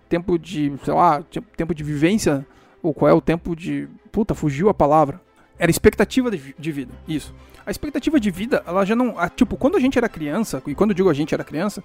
Tempo 0.08 0.40
de. 0.40 0.74
sei 0.84 0.94
lá, 0.94 1.24
tempo 1.56 1.76
de 1.76 1.84
vivência, 1.84 2.46
ou 2.82 2.94
qual 2.94 3.10
é 3.10 3.14
o 3.14 3.22
tempo 3.22 3.56
de. 3.56 3.88
Puta, 4.12 4.34
fugiu 4.34 4.70
a 4.70 4.74
palavra. 4.74 5.22
Era 5.58 5.70
expectativa 5.70 6.32
de, 6.32 6.72
vida, 6.72 6.94
isso. 7.08 7.36
A 7.66 7.70
expectativa 7.70 8.18
de 8.20 8.32
vida, 8.32 8.64
ela 8.66 8.86
já 8.86 8.96
não. 8.96 9.20
A, 9.20 9.30
tipo, 9.30 9.58
quando 9.58 9.76
a 9.76 9.80
gente 9.80 9.98
era 9.98 10.08
criança, 10.08 10.64
e 10.66 10.74
quando 10.74 10.92
eu 10.92 10.96
digo 10.96 11.10
a 11.10 11.14
gente 11.14 11.34
era 11.34 11.44
criança, 11.44 11.84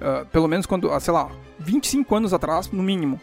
uh, 0.00 0.24
pelo 0.26 0.46
menos 0.46 0.64
quando, 0.64 0.88
sei 1.00 1.12
lá, 1.12 1.28
25 1.58 2.14
anos 2.14 2.32
atrás, 2.32 2.70
no 2.70 2.82
mínimo, 2.82 3.20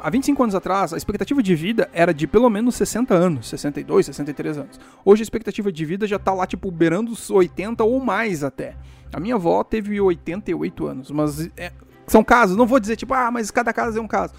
há 0.00 0.10
25 0.10 0.42
anos 0.42 0.54
atrás, 0.54 0.92
a 0.92 0.96
expectativa 0.96 1.42
de 1.42 1.54
vida 1.54 1.88
era 1.92 2.12
de 2.12 2.26
pelo 2.26 2.48
menos 2.48 2.74
60 2.76 3.14
anos, 3.14 3.48
62, 3.48 4.06
63 4.06 4.58
anos. 4.58 4.80
Hoje 5.04 5.22
a 5.22 5.24
expectativa 5.24 5.72
de 5.72 5.84
vida 5.84 6.06
já 6.06 6.18
tá 6.18 6.32
lá, 6.32 6.46
tipo, 6.46 6.70
beirando 6.70 7.12
os 7.12 7.30
80 7.30 7.82
ou 7.84 8.00
mais 8.00 8.44
até. 8.44 8.76
A 9.12 9.20
minha 9.20 9.36
avó 9.36 9.62
teve 9.64 10.00
88 10.00 10.86
anos, 10.86 11.10
mas 11.10 11.48
é, 11.56 11.72
são 12.06 12.22
casos, 12.22 12.56
não 12.56 12.66
vou 12.66 12.78
dizer 12.78 12.96
tipo, 12.96 13.14
ah, 13.14 13.30
mas 13.30 13.50
cada 13.50 13.72
caso 13.72 13.98
é 13.98 14.00
um 14.00 14.08
caso. 14.08 14.34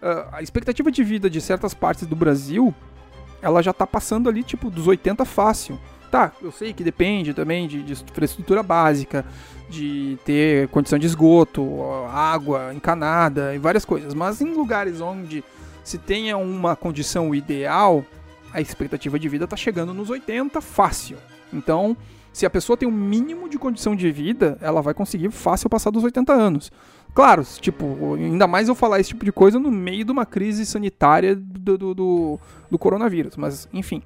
Uh, 0.00 0.28
a 0.32 0.42
expectativa 0.42 0.90
de 0.90 1.04
vida 1.04 1.30
de 1.30 1.40
certas 1.40 1.74
partes 1.74 2.06
do 2.06 2.16
Brasil, 2.16 2.74
ela 3.40 3.62
já 3.62 3.72
tá 3.72 3.86
passando 3.86 4.28
ali, 4.28 4.42
tipo, 4.42 4.70
dos 4.70 4.86
80 4.86 5.24
fácil. 5.24 5.78
Tá, 6.10 6.32
eu 6.42 6.52
sei 6.52 6.74
que 6.74 6.84
depende 6.84 7.32
também 7.32 7.66
de, 7.66 7.82
de 7.82 7.92
infraestrutura 7.92 8.62
básica, 8.62 9.24
de 9.72 10.18
ter 10.24 10.68
condição 10.68 10.98
de 10.98 11.06
esgoto, 11.06 11.82
água 12.12 12.74
encanada 12.74 13.54
e 13.54 13.58
várias 13.58 13.84
coisas. 13.84 14.12
Mas 14.12 14.40
em 14.40 14.52
lugares 14.52 15.00
onde 15.00 15.42
se 15.82 15.96
tenha 15.96 16.36
uma 16.36 16.76
condição 16.76 17.34
ideal, 17.34 18.04
a 18.52 18.60
expectativa 18.60 19.18
de 19.18 19.28
vida 19.28 19.44
está 19.44 19.56
chegando 19.56 19.94
nos 19.94 20.10
80 20.10 20.60
fácil. 20.60 21.16
Então, 21.52 21.96
Se 22.32 22.46
a 22.46 22.50
pessoa 22.50 22.78
tem 22.78 22.88
um 22.88 22.92
mínimo 22.92 23.46
de 23.46 23.58
condição 23.58 23.94
de 23.94 24.10
vida, 24.10 24.56
ela 24.62 24.80
vai 24.80 24.94
conseguir 24.94 25.30
fácil 25.30 25.68
passar 25.68 25.90
dos 25.90 26.02
80 26.02 26.32
anos. 26.32 26.72
Claro, 27.14 27.44
tipo, 27.60 28.14
ainda 28.14 28.46
mais 28.46 28.68
eu 28.68 28.74
falar 28.74 28.98
esse 29.00 29.10
tipo 29.10 29.22
de 29.22 29.30
coisa 29.30 29.58
no 29.58 29.70
meio 29.70 30.02
de 30.02 30.10
uma 30.10 30.24
crise 30.24 30.64
sanitária 30.64 31.36
do, 31.36 31.76
do, 31.76 31.94
do, 31.94 32.40
do 32.70 32.78
coronavírus, 32.78 33.36
mas 33.36 33.68
enfim. 33.70 34.02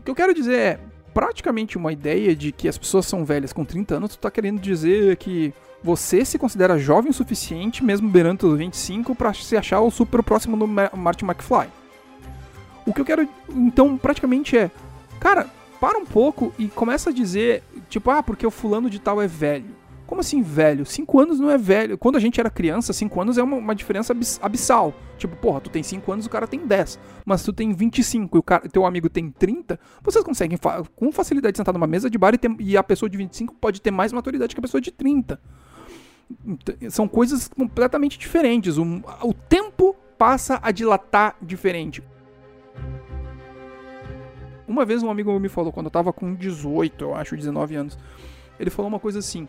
O 0.00 0.02
que 0.02 0.10
eu 0.10 0.16
quero 0.16 0.34
dizer 0.34 0.58
é, 0.58 0.80
praticamente 1.16 1.78
uma 1.78 1.94
ideia 1.94 2.36
de 2.36 2.52
que 2.52 2.68
as 2.68 2.76
pessoas 2.76 3.06
são 3.06 3.24
velhas 3.24 3.50
com 3.50 3.64
30 3.64 3.94
anos, 3.94 4.10
tu 4.10 4.18
tá 4.18 4.30
querendo 4.30 4.60
dizer 4.60 5.16
que 5.16 5.50
você 5.82 6.26
se 6.26 6.38
considera 6.38 6.78
jovem 6.78 7.10
o 7.10 7.14
suficiente, 7.14 7.82
mesmo 7.82 8.06
beirando 8.06 8.46
os 8.46 8.58
25, 8.58 9.14
para 9.14 9.32
se 9.32 9.56
achar 9.56 9.80
o 9.80 9.90
super 9.90 10.22
próximo 10.22 10.58
do 10.58 10.66
Martin 10.66 11.24
McFly. 11.24 11.68
O 12.84 12.92
que 12.92 13.00
eu 13.00 13.04
quero, 13.06 13.26
então, 13.48 13.96
praticamente 13.96 14.58
é, 14.58 14.70
cara, 15.18 15.46
para 15.80 15.96
um 15.96 16.04
pouco 16.04 16.52
e 16.58 16.68
começa 16.68 17.08
a 17.08 17.12
dizer, 17.14 17.62
tipo, 17.88 18.10
ah, 18.10 18.22
porque 18.22 18.46
o 18.46 18.50
fulano 18.50 18.90
de 18.90 18.98
tal 18.98 19.22
é 19.22 19.26
velho. 19.26 19.74
Como 20.06 20.20
assim 20.20 20.40
velho? 20.40 20.86
Cinco 20.86 21.18
anos 21.18 21.40
não 21.40 21.50
é 21.50 21.58
velho. 21.58 21.98
Quando 21.98 22.16
a 22.16 22.20
gente 22.20 22.38
era 22.38 22.48
criança, 22.48 22.92
cinco 22.92 23.20
anos 23.20 23.36
é 23.36 23.42
uma, 23.42 23.56
uma 23.56 23.74
diferença 23.74 24.14
abissal. 24.40 24.94
Tipo, 25.18 25.34
porra, 25.36 25.60
tu 25.60 25.68
tem 25.68 25.82
cinco 25.82 26.12
anos, 26.12 26.26
o 26.26 26.30
cara 26.30 26.46
tem 26.46 26.64
10. 26.64 26.98
Mas 27.24 27.42
tu 27.42 27.52
tem 27.52 27.72
25 27.72 28.36
e 28.36 28.38
o 28.38 28.42
cara, 28.42 28.68
teu 28.68 28.86
amigo 28.86 29.08
tem 29.08 29.30
30, 29.30 29.80
vocês 30.02 30.24
conseguem 30.24 30.56
fa 30.56 30.84
com 30.94 31.10
facilidade 31.10 31.56
sentar 31.56 31.74
numa 31.74 31.86
mesa 31.86 32.08
de 32.08 32.16
bar 32.16 32.34
e, 32.34 32.38
ter, 32.38 32.54
e 32.60 32.76
a 32.76 32.82
pessoa 32.84 33.10
de 33.10 33.16
25 33.16 33.54
pode 33.54 33.80
ter 33.80 33.90
mais 33.90 34.12
maturidade 34.12 34.54
que 34.54 34.60
a 34.60 34.62
pessoa 34.62 34.80
de 34.80 34.92
30. 34.92 35.40
São 36.90 37.08
coisas 37.08 37.48
completamente 37.48 38.18
diferentes. 38.18 38.78
O, 38.78 38.84
o 39.22 39.32
tempo 39.32 39.96
passa 40.16 40.60
a 40.62 40.70
dilatar 40.70 41.36
diferente. 41.42 42.02
Uma 44.68 44.84
vez 44.84 45.02
um 45.02 45.10
amigo 45.10 45.38
me 45.38 45.48
falou, 45.48 45.72
quando 45.72 45.86
eu 45.86 45.90
tava 45.90 46.12
com 46.12 46.34
18, 46.34 47.04
eu 47.04 47.14
acho, 47.14 47.36
19 47.36 47.76
anos, 47.76 47.98
ele 48.58 48.70
falou 48.70 48.88
uma 48.88 48.98
coisa 48.98 49.20
assim: 49.20 49.48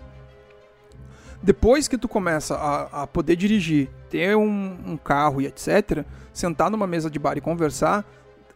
depois 1.42 1.88
que 1.88 1.98
tu 1.98 2.08
começa 2.08 2.56
a, 2.56 3.04
a 3.04 3.08
poder 3.08 3.36
dirigir, 3.36 3.90
ter 4.10 4.36
um, 4.36 4.78
um, 4.86 4.98
carro 4.98 5.42
e 5.42 5.46
etc., 5.46 6.06
sentar 6.34 6.70
numa 6.70 6.88
mesa 6.88 7.10
de 7.10 7.20
bar 7.20 7.38
e 7.38 7.42
conversar, 7.42 8.06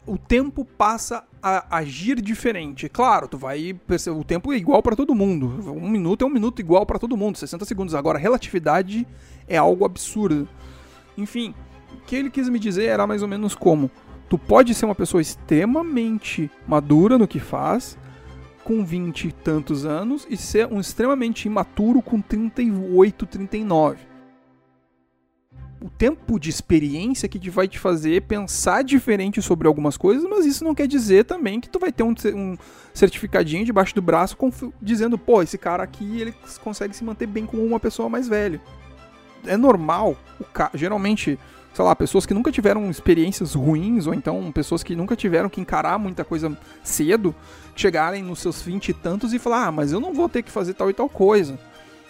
o 0.05 0.17
tempo 0.17 0.65
passa 0.65 1.23
a 1.41 1.77
agir 1.77 2.21
diferente. 2.21 2.89
Claro, 2.89 3.27
tu 3.27 3.37
vai 3.37 3.73
perceber, 3.87 4.17
o 4.17 4.23
tempo 4.23 4.51
é 4.51 4.57
igual 4.57 4.81
para 4.81 4.95
todo 4.95 5.13
mundo. 5.13 5.47
Um 5.71 5.89
minuto 5.89 6.23
é 6.23 6.27
um 6.27 6.31
minuto 6.31 6.59
igual 6.59 6.85
para 6.85 6.99
todo 6.99 7.17
mundo, 7.17 7.37
60 7.37 7.65
segundos. 7.65 7.93
Agora, 7.93 8.17
relatividade 8.17 9.07
é 9.47 9.57
algo 9.57 9.85
absurdo. 9.85 10.47
Enfim, 11.17 11.53
o 11.93 12.01
que 12.05 12.15
ele 12.15 12.29
quis 12.29 12.49
me 12.49 12.57
dizer 12.57 12.85
era 12.85 13.05
mais 13.05 13.21
ou 13.21 13.27
menos 13.27 13.53
como: 13.53 13.91
tu 14.27 14.37
pode 14.37 14.73
ser 14.73 14.85
uma 14.85 14.95
pessoa 14.95 15.21
extremamente 15.21 16.49
madura 16.67 17.17
no 17.17 17.27
que 17.27 17.39
faz, 17.39 17.97
com 18.63 18.83
20 18.83 19.27
e 19.27 19.31
tantos 19.31 19.85
anos 19.85 20.25
e 20.29 20.37
ser 20.37 20.67
um 20.67 20.79
extremamente 20.79 21.45
imaturo 21.45 22.01
com 22.01 22.21
38, 22.21 23.25
39. 23.25 24.11
O 25.83 25.89
tempo 25.89 26.39
de 26.39 26.47
experiência 26.47 27.27
que 27.27 27.49
vai 27.49 27.67
te 27.67 27.79
fazer 27.79 28.21
pensar 28.23 28.83
diferente 28.83 29.41
sobre 29.41 29.67
algumas 29.67 29.97
coisas, 29.97 30.23
mas 30.29 30.45
isso 30.45 30.63
não 30.63 30.75
quer 30.75 30.85
dizer 30.87 31.25
também 31.25 31.59
que 31.59 31.67
tu 31.67 31.79
vai 31.79 31.91
ter 31.91 32.03
um, 32.03 32.13
um 32.35 32.55
certificadinho 32.93 33.65
debaixo 33.65 33.95
do 33.95 34.01
braço 34.01 34.37
dizendo, 34.79 35.17
pô, 35.17 35.41
esse 35.41 35.57
cara 35.57 35.81
aqui 35.81 36.21
ele 36.21 36.35
consegue 36.63 36.95
se 36.95 37.03
manter 37.03 37.25
bem 37.25 37.47
como 37.47 37.65
uma 37.65 37.79
pessoa 37.79 38.09
mais 38.09 38.27
velha. 38.27 38.61
É 39.43 39.57
normal, 39.57 40.15
geralmente 40.75 41.39
sei 41.73 41.85
lá, 41.85 41.95
pessoas 41.95 42.25
que 42.25 42.33
nunca 42.33 42.51
tiveram 42.51 42.89
experiências 42.89 43.53
ruins, 43.53 44.07
ou 44.07 44.13
então 44.13 44.51
pessoas 44.51 44.83
que 44.83 44.95
nunca 44.95 45.15
tiveram 45.15 45.49
que 45.49 45.61
encarar 45.61 45.97
muita 45.97 46.23
coisa 46.23 46.55
cedo, 46.83 47.33
chegarem 47.75 48.23
nos 48.23 48.39
seus 48.39 48.61
vinte 48.61 48.89
e 48.89 48.93
tantos 48.93 49.33
e 49.33 49.39
falar, 49.39 49.67
ah, 49.67 49.71
mas 49.71 49.91
eu 49.91 49.99
não 49.99 50.13
vou 50.13 50.27
ter 50.27 50.43
que 50.43 50.51
fazer 50.51 50.73
tal 50.73 50.89
e 50.89 50.93
tal 50.93 51.07
coisa. 51.07 51.57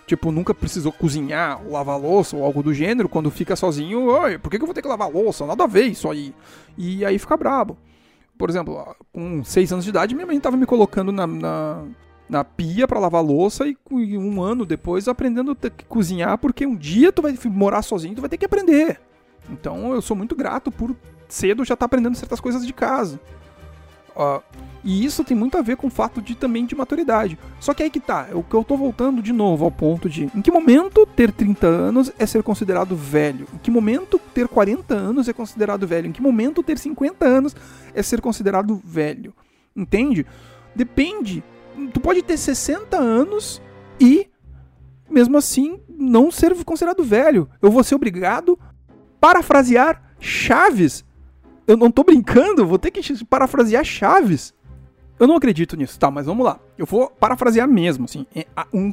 Tipo, 0.07 0.31
nunca 0.31 0.53
precisou 0.53 0.91
cozinhar, 0.91 1.61
lavar 1.65 1.99
louça 1.99 2.35
ou 2.35 2.43
algo 2.43 2.61
do 2.61 2.73
gênero, 2.73 3.07
quando 3.07 3.29
fica 3.31 3.55
sozinho, 3.55 4.07
oi, 4.07 4.37
por 4.37 4.49
que, 4.49 4.57
eu 4.57 4.65
vou 4.65 4.73
ter 4.73 4.81
que 4.81 4.87
lavar 4.87 5.09
louça? 5.09 5.45
Nada 5.45 5.63
a 5.63 5.67
ver 5.67 5.85
isso 5.85 6.09
aí. 6.09 6.33
E 6.77 7.05
aí 7.05 7.17
fica 7.17 7.37
brabo. 7.37 7.77
Por 8.37 8.49
exemplo, 8.49 8.95
com 9.13 9.43
seis 9.43 9.71
anos 9.71 9.85
de 9.85 9.91
idade, 9.91 10.15
minha 10.15 10.25
mãe 10.25 10.39
tava 10.39 10.57
me 10.57 10.65
colocando 10.65 11.11
na, 11.11 11.27
na, 11.27 11.83
na 12.27 12.43
pia 12.43 12.87
para 12.87 12.99
lavar 12.99 13.23
louça 13.23 13.65
e 13.67 13.77
um 14.17 14.41
ano 14.41 14.65
depois 14.65 15.07
aprendendo 15.07 15.51
a 15.51 15.69
cozinhar, 15.87 16.37
porque 16.39 16.65
um 16.65 16.75
dia 16.75 17.11
tu 17.11 17.21
vai 17.21 17.37
morar 17.45 17.83
sozinho, 17.83 18.15
tu 18.15 18.21
vai 18.21 18.29
ter 18.29 18.37
que 18.37 18.45
aprender. 18.45 18.99
Então 19.49 19.93
eu 19.93 20.01
sou 20.01 20.15
muito 20.15 20.35
grato 20.35 20.71
por 20.71 20.95
cedo 21.27 21.63
já 21.63 21.73
estar 21.73 21.77
tá 21.77 21.85
aprendendo 21.85 22.15
certas 22.15 22.39
coisas 22.39 22.65
de 22.65 22.73
casa. 22.73 23.19
Uh, 24.15 24.41
e 24.83 25.05
isso 25.05 25.23
tem 25.23 25.37
muito 25.37 25.57
a 25.57 25.61
ver 25.61 25.77
com 25.77 25.87
o 25.87 25.91
fato 25.91 26.21
de 26.21 26.35
também 26.35 26.65
de 26.65 26.75
maturidade. 26.75 27.37
Só 27.59 27.73
que 27.73 27.83
aí 27.83 27.89
que 27.89 27.99
tá, 27.99 28.27
o 28.33 28.43
que 28.43 28.53
eu 28.53 28.63
tô 28.63 28.75
voltando 28.75 29.21
de 29.21 29.31
novo 29.31 29.63
ao 29.63 29.71
ponto 29.71 30.09
de 30.09 30.29
em 30.35 30.41
que 30.41 30.51
momento 30.51 31.05
ter 31.05 31.31
30 31.31 31.67
anos 31.67 32.11
é 32.17 32.25
ser 32.25 32.43
considerado 32.43 32.95
velho? 32.95 33.47
Em 33.53 33.57
que 33.57 33.71
momento 33.71 34.19
ter 34.33 34.47
40 34.47 34.93
anos 34.93 35.27
é 35.29 35.33
considerado 35.33 35.87
velho? 35.87 36.07
Em 36.07 36.11
que 36.11 36.21
momento 36.21 36.63
ter 36.63 36.77
50 36.77 37.25
anos 37.25 37.55
é 37.93 38.01
ser 38.01 38.21
considerado 38.21 38.81
velho? 38.83 39.33
Entende? 39.75 40.25
Depende. 40.75 41.43
Tu 41.93 41.99
pode 41.99 42.21
ter 42.21 42.37
60 42.37 42.97
anos 42.97 43.61
e 43.99 44.27
mesmo 45.09 45.37
assim 45.37 45.79
não 45.87 46.31
ser 46.31 46.55
considerado 46.63 47.03
velho. 47.03 47.47
Eu 47.61 47.69
vou 47.69 47.83
ser 47.83 47.95
obrigado 47.95 48.57
parafrasear 49.21 50.01
Chaves. 50.19 51.05
Eu 51.67 51.77
não 51.77 51.91
tô 51.91 52.03
brincando, 52.03 52.65
vou 52.65 52.79
ter 52.79 52.91
que 52.91 53.25
parafrasear 53.25 53.85
Chaves. 53.85 54.53
Eu 55.19 55.27
não 55.27 55.35
acredito 55.35 55.77
nisso, 55.77 55.99
tá, 55.99 56.09
mas 56.09 56.25
vamos 56.25 56.43
lá. 56.43 56.59
Eu 56.77 56.85
vou 56.85 57.09
parafrasear 57.09 57.67
mesmo, 57.67 58.05
assim, 58.05 58.25
é, 58.35 58.45
um, 58.73 58.91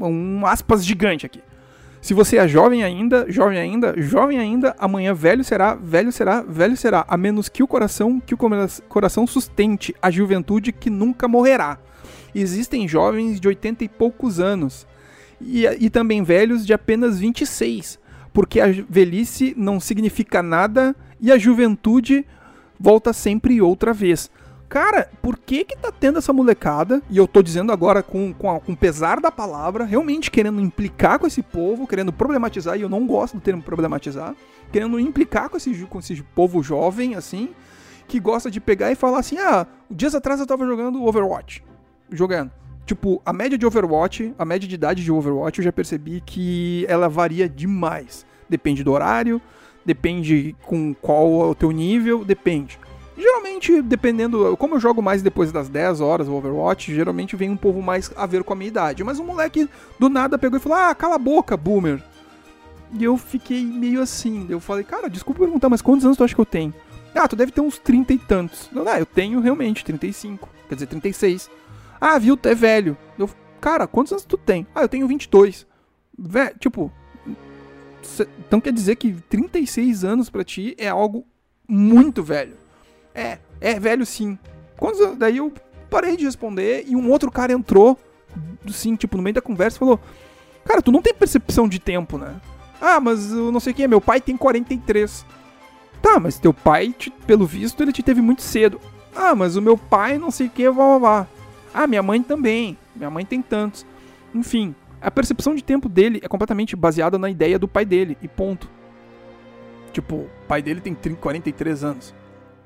um 0.00 0.46
aspas 0.46 0.84
gigante 0.84 1.26
aqui. 1.26 1.42
Se 2.00 2.14
você 2.14 2.36
é 2.36 2.46
jovem 2.46 2.84
ainda, 2.84 3.26
jovem 3.28 3.58
ainda, 3.58 4.00
jovem 4.00 4.38
ainda, 4.38 4.76
amanhã 4.78 5.12
velho 5.12 5.42
será, 5.42 5.74
velho 5.74 6.12
será, 6.12 6.40
velho 6.40 6.76
será, 6.76 7.04
a 7.08 7.16
menos 7.16 7.48
que 7.48 7.64
o 7.64 7.66
coração, 7.66 8.20
que 8.20 8.32
o 8.32 8.38
coração 8.88 9.26
sustente 9.26 9.92
a 10.00 10.08
juventude 10.08 10.70
que 10.70 10.88
nunca 10.88 11.26
morrerá. 11.26 11.78
Existem 12.32 12.86
jovens 12.86 13.40
de 13.40 13.48
80 13.48 13.82
e 13.82 13.88
poucos 13.88 14.38
anos 14.38 14.86
e, 15.40 15.66
e 15.80 15.90
também 15.90 16.22
velhos 16.22 16.64
de 16.64 16.72
apenas 16.72 17.18
26 17.18 17.98
porque 18.36 18.60
a 18.60 18.66
velhice 18.86 19.54
não 19.56 19.80
significa 19.80 20.42
nada 20.42 20.94
e 21.18 21.32
a 21.32 21.38
juventude 21.38 22.22
volta 22.78 23.10
sempre 23.10 23.62
outra 23.62 23.94
vez. 23.94 24.30
Cara, 24.68 25.08
por 25.22 25.38
que 25.38 25.64
que 25.64 25.74
tá 25.74 25.90
tendo 25.90 26.18
essa 26.18 26.34
molecada? 26.34 27.02
E 27.08 27.16
eu 27.16 27.26
tô 27.26 27.42
dizendo 27.42 27.72
agora 27.72 28.02
com, 28.02 28.34
com, 28.34 28.50
a, 28.50 28.60
com 28.60 28.74
pesar 28.74 29.22
da 29.22 29.30
palavra, 29.30 29.86
realmente 29.86 30.30
querendo 30.30 30.60
implicar 30.60 31.18
com 31.18 31.26
esse 31.26 31.42
povo, 31.42 31.86
querendo 31.86 32.12
problematizar, 32.12 32.76
e 32.76 32.82
eu 32.82 32.90
não 32.90 33.06
gosto 33.06 33.38
do 33.38 33.40
termo 33.40 33.62
problematizar, 33.62 34.36
querendo 34.70 35.00
implicar 35.00 35.48
com 35.48 35.56
esse, 35.56 35.72
com 35.86 35.98
esse 35.98 36.22
povo 36.34 36.62
jovem, 36.62 37.14
assim, 37.14 37.48
que 38.06 38.20
gosta 38.20 38.50
de 38.50 38.60
pegar 38.60 38.92
e 38.92 38.94
falar 38.94 39.20
assim: 39.20 39.38
ah, 39.38 39.66
dias 39.90 40.14
atrás 40.14 40.40
eu 40.40 40.46
tava 40.46 40.66
jogando 40.66 41.02
Overwatch. 41.02 41.64
Jogando. 42.10 42.52
Tipo, 42.86 43.20
a 43.26 43.32
média 43.32 43.58
de 43.58 43.66
Overwatch, 43.66 44.32
a 44.38 44.44
média 44.44 44.68
de 44.68 44.76
idade 44.76 45.02
de 45.02 45.10
Overwatch, 45.10 45.58
eu 45.58 45.64
já 45.64 45.72
percebi 45.72 46.22
que 46.24 46.86
ela 46.88 47.08
varia 47.08 47.48
demais. 47.48 48.24
Depende 48.48 48.84
do 48.84 48.92
horário, 48.92 49.42
depende 49.84 50.54
com 50.62 50.94
qual 50.94 51.26
é 51.42 51.46
o 51.46 51.54
teu 51.54 51.72
nível, 51.72 52.24
depende. 52.24 52.78
Geralmente, 53.18 53.82
dependendo, 53.82 54.56
como 54.56 54.76
eu 54.76 54.80
jogo 54.80 55.02
mais 55.02 55.20
depois 55.20 55.50
das 55.50 55.68
10 55.68 56.00
horas 56.00 56.28
o 56.28 56.34
Overwatch, 56.34 56.94
geralmente 56.94 57.34
vem 57.34 57.50
um 57.50 57.56
povo 57.56 57.82
mais 57.82 58.12
a 58.14 58.24
ver 58.24 58.44
com 58.44 58.52
a 58.52 58.56
minha 58.56 58.68
idade. 58.68 59.02
Mas 59.02 59.18
um 59.18 59.24
moleque 59.24 59.68
do 59.98 60.08
nada 60.08 60.38
pegou 60.38 60.58
e 60.58 60.62
falou: 60.62 60.78
Ah, 60.78 60.94
cala 60.94 61.16
a 61.16 61.18
boca, 61.18 61.56
boomer. 61.56 62.00
E 62.92 63.02
eu 63.02 63.16
fiquei 63.16 63.64
meio 63.64 64.00
assim. 64.02 64.46
Eu 64.48 64.60
falei: 64.60 64.84
Cara, 64.84 65.08
desculpa 65.08 65.40
perguntar, 65.40 65.68
mas 65.70 65.82
quantos 65.82 66.04
anos 66.04 66.18
tu 66.18 66.24
acha 66.24 66.34
que 66.34 66.40
eu 66.40 66.46
tenho? 66.46 66.74
Ah, 67.14 67.26
tu 67.26 67.34
deve 67.34 67.50
ter 67.50 67.62
uns 67.62 67.78
30 67.78 68.12
e 68.12 68.18
tantos. 68.18 68.68
Não, 68.70 68.84
eu 68.84 69.06
tenho 69.06 69.40
realmente 69.40 69.82
35. 69.82 70.46
Quer 70.68 70.74
dizer, 70.74 70.86
36. 70.86 71.50
Ah, 72.00 72.18
viu, 72.18 72.36
tu 72.36 72.48
é 72.48 72.54
velho. 72.54 72.96
Eu, 73.18 73.28
cara, 73.60 73.86
quantos 73.86 74.12
anos 74.12 74.24
tu 74.24 74.36
tem? 74.36 74.66
Ah, 74.74 74.82
eu 74.82 74.88
tenho 74.88 75.06
22. 75.08 75.66
Vé, 76.18 76.54
tipo, 76.58 76.90
então 78.46 78.60
quer 78.60 78.72
dizer 78.72 78.96
que 78.96 79.12
36 79.28 80.04
anos 80.04 80.30
para 80.30 80.44
ti 80.44 80.74
é 80.78 80.88
algo 80.88 81.26
muito 81.68 82.22
velho. 82.22 82.56
É, 83.14 83.38
é 83.60 83.78
velho 83.78 84.06
sim. 84.06 84.38
Quando, 84.76 85.16
daí 85.16 85.38
eu 85.38 85.52
parei 85.90 86.16
de 86.16 86.24
responder 86.24 86.84
e 86.86 86.94
um 86.94 87.10
outro 87.10 87.30
cara 87.30 87.52
entrou, 87.52 87.98
assim, 88.68 88.94
tipo, 88.96 89.16
no 89.16 89.22
meio 89.22 89.34
da 89.34 89.40
conversa 89.40 89.78
falou: 89.78 90.00
Cara, 90.64 90.82
tu 90.82 90.92
não 90.92 91.02
tem 91.02 91.14
percepção 91.14 91.68
de 91.68 91.78
tempo, 91.78 92.18
né? 92.18 92.40
Ah, 92.80 93.00
mas 93.00 93.32
eu 93.32 93.50
não 93.50 93.60
sei 93.60 93.72
quem 93.72 93.84
é, 93.84 93.88
meu 93.88 94.00
pai 94.00 94.20
tem 94.20 94.36
43. 94.36 95.24
Tá, 96.02 96.20
mas 96.20 96.38
teu 96.38 96.52
pai, 96.52 96.94
te, 96.96 97.10
pelo 97.10 97.46
visto, 97.46 97.82
ele 97.82 97.92
te 97.92 98.02
teve 98.02 98.20
muito 98.20 98.42
cedo. 98.42 98.80
Ah, 99.14 99.34
mas 99.34 99.56
o 99.56 99.62
meu 99.62 99.78
pai 99.78 100.18
não 100.18 100.30
sei 100.30 100.46
o 100.46 100.50
que, 100.50 100.68
vá, 100.68 100.98
vá, 100.98 100.98
vá. 100.98 101.26
Ah, 101.76 101.86
minha 101.86 102.02
mãe 102.02 102.22
também. 102.22 102.78
Minha 102.94 103.10
mãe 103.10 103.22
tem 103.22 103.42
tantos. 103.42 103.84
Enfim, 104.34 104.74
a 104.98 105.10
percepção 105.10 105.54
de 105.54 105.62
tempo 105.62 105.90
dele 105.90 106.20
é 106.22 106.28
completamente 106.28 106.74
baseada 106.74 107.18
na 107.18 107.28
ideia 107.28 107.58
do 107.58 107.68
pai 107.68 107.84
dele, 107.84 108.16
e 108.22 108.26
ponto. 108.26 108.66
Tipo, 109.92 110.16
o 110.16 110.30
pai 110.48 110.62
dele 110.62 110.80
tem 110.80 110.94
30, 110.94 111.20
43 111.20 111.84
anos. 111.84 112.14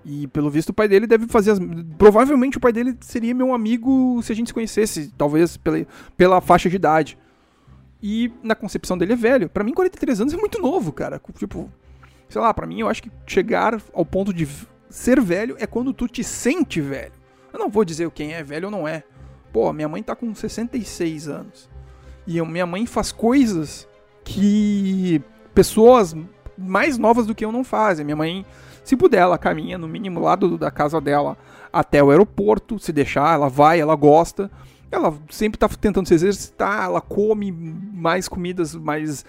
E 0.05 0.29
pelo 0.29 0.49
visto 0.49 0.71
o 0.71 0.73
pai 0.73 0.87
dele 0.87 1.09
deve 1.09 1.27
fazer 1.27 1.51
as... 1.51 1.59
Provavelmente 1.99 2.57
o 2.57 2.61
pai 2.61 2.73
dele 2.73 2.97
seria 3.01 3.35
meu 3.35 3.53
amigo 3.53 4.23
se 4.23 4.31
a 4.31 4.35
gente 4.35 4.47
se 4.47 4.55
conhecesse, 4.55 5.13
talvez 5.19 5.57
pela, 5.57 5.85
pela 6.17 6.41
faixa 6.41 6.71
de 6.71 6.77
idade. 6.77 7.19
E 8.01 8.33
na 8.45 8.55
concepção 8.55 8.97
dele 8.97 9.15
é 9.15 9.17
velho. 9.17 9.49
Para 9.49 9.65
mim 9.65 9.75
43 9.75 10.21
anos 10.21 10.33
é 10.33 10.37
muito 10.37 10.63
novo, 10.63 10.93
cara. 10.93 11.21
Tipo, 11.37 11.69
sei 12.29 12.41
lá, 12.41 12.55
para 12.55 12.67
mim 12.67 12.81
eu 12.81 12.89
acho 12.89 13.03
que 13.03 13.11
chegar 13.27 13.81
ao 13.93 14.07
ponto 14.07 14.33
de 14.33 14.49
ser 14.89 15.21
velho 15.21 15.57
é 15.59 15.67
quando 15.67 15.93
tu 15.93 16.07
te 16.07 16.23
sente 16.23 16.81
velho. 16.81 17.20
Eu 17.53 17.59
não 17.59 17.69
vou 17.69 17.85
dizer 17.85 18.11
quem 18.11 18.35
é 18.35 18.43
velho 18.43 18.67
ou 18.67 18.71
não 18.71 18.87
é. 18.87 19.03
Pô, 19.53 19.73
minha 19.73 19.89
mãe 19.89 20.03
tá 20.03 20.15
com 20.15 20.35
66 20.35 21.29
anos. 21.29 21.69
E 22.27 22.37
eu, 22.37 22.47
minha 22.47 22.67
mãe 22.67 22.87
faz 22.87 23.11
coisas 23.11 23.89
que 24.25 25.21
pessoas 25.55 26.15
mais 26.57 26.99
novas 26.99 27.27
do 27.27 27.35
que 27.35 27.45
eu 27.45 27.51
não 27.51 27.65
fazem. 27.65 28.05
Minha 28.05 28.17
mãe, 28.17 28.47
se 28.85 28.97
puder, 28.97 29.19
ela 29.19 29.39
caminha 29.39 29.77
no 29.77 29.89
mínimo 29.89 30.21
lá 30.21 30.37
do, 30.37 30.57
da 30.57 30.71
casa 30.71 31.01
dela 31.01 31.37
até 31.73 32.03
o 32.03 32.11
aeroporto, 32.11 32.79
se 32.79 32.93
deixar, 32.93 33.35
ela 33.35 33.49
vai, 33.49 33.81
ela 33.81 33.95
gosta. 33.95 34.51
Ela 34.91 35.15
sempre 35.31 35.59
tá 35.59 35.69
tentando 35.69 36.07
se 36.09 36.15
exercitar, 36.15 36.85
ela 36.85 37.01
come 37.01 37.53
mais 37.53 38.29
comidas 38.29 38.75
mais, 38.75 39.25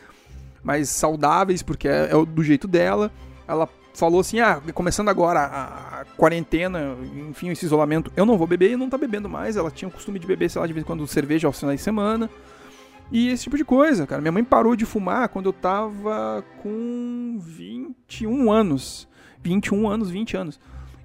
mais 0.64 0.90
saudáveis, 0.90 1.62
porque 1.62 1.88
é, 1.88 2.10
é 2.12 2.26
do 2.26 2.44
jeito 2.44 2.68
dela. 2.68 3.12
Ela 3.48 3.70
falou 3.94 4.22
assim: 4.22 4.40
ah, 4.40 4.62
começando 4.74 5.10
agora 5.10 5.42
a, 5.42 6.06
quarentena, 6.18 6.96
enfim, 7.30 7.50
esse 7.50 7.66
isolamento, 7.66 8.12
eu 8.16 8.26
não 8.26 8.38
vou 8.38 8.48
beber 8.48 8.72
e 8.72 8.76
não 8.76 8.90
tá 8.90 8.98
bebendo 8.98 9.28
mais. 9.28 9.58
Ela 9.58 9.72
tinha 9.72 9.90
o 9.90 9.92
costume 9.92 10.20
de 10.20 10.28
beber, 10.28 10.50
sei 10.50 10.62
lá, 10.62 10.68
de 10.68 10.74
vez 10.74 10.84
em 10.84 10.88
quando 10.88 11.06
cerveja 11.08 11.48
aos 11.48 11.60
finais 11.60 11.80
de 11.80 11.84
semana. 11.84 12.30
E 13.12 13.30
esse 13.30 13.44
tipo 13.44 13.58
de 13.58 13.66
coisa, 13.66 14.08
cara. 14.08 14.22
Minha 14.22 14.32
mãe 14.32 14.44
parou 14.44 14.76
de 14.76 14.86
fumar 14.86 15.28
quando 15.30 15.48
eu 15.48 15.54
tava 15.54 16.44
com 16.62 17.38
21 17.42 18.52
anos. 18.52 19.08
21 19.44 19.90
anos, 19.90 20.10
20 20.10 20.38
anos. 20.38 20.60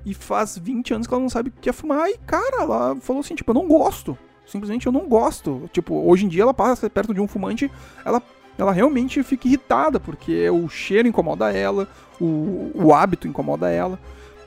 E 0.05 0.15
faz 0.15 0.57
20 0.57 0.95
anos 0.95 1.07
que 1.07 1.13
ela 1.13 1.23
não 1.23 1.29
sabe 1.29 1.49
o 1.49 1.53
que 1.61 1.69
é 1.69 1.73
fumar. 1.73 2.09
E, 2.09 2.17
cara, 2.19 2.63
ela 2.63 2.97
falou 3.01 3.21
assim, 3.21 3.35
tipo, 3.35 3.51
eu 3.51 3.55
não 3.55 3.67
gosto. 3.67 4.17
Simplesmente 4.47 4.87
eu 4.87 4.93
não 4.93 5.09
gosto. 5.09 5.69
Tipo, 5.73 5.95
hoje 6.09 6.27
em 6.27 6.29
dia 6.29 6.43
ela 6.43 6.55
passa 6.55 6.89
perto 6.89 7.13
de 7.13 7.21
um 7.21 7.27
fumante, 7.27 7.71
ela 8.05 8.23
ela 8.59 8.73
realmente 8.73 9.23
fica 9.23 9.47
irritada, 9.47 10.01
porque 10.01 10.49
o 10.51 10.69
cheiro 10.69 11.09
incomoda 11.09 11.53
ela, 11.53 11.89
o, 12.21 12.71
o 12.75 12.95
hábito 12.95 13.29
incomoda 13.29 13.71
ela. 13.71 13.99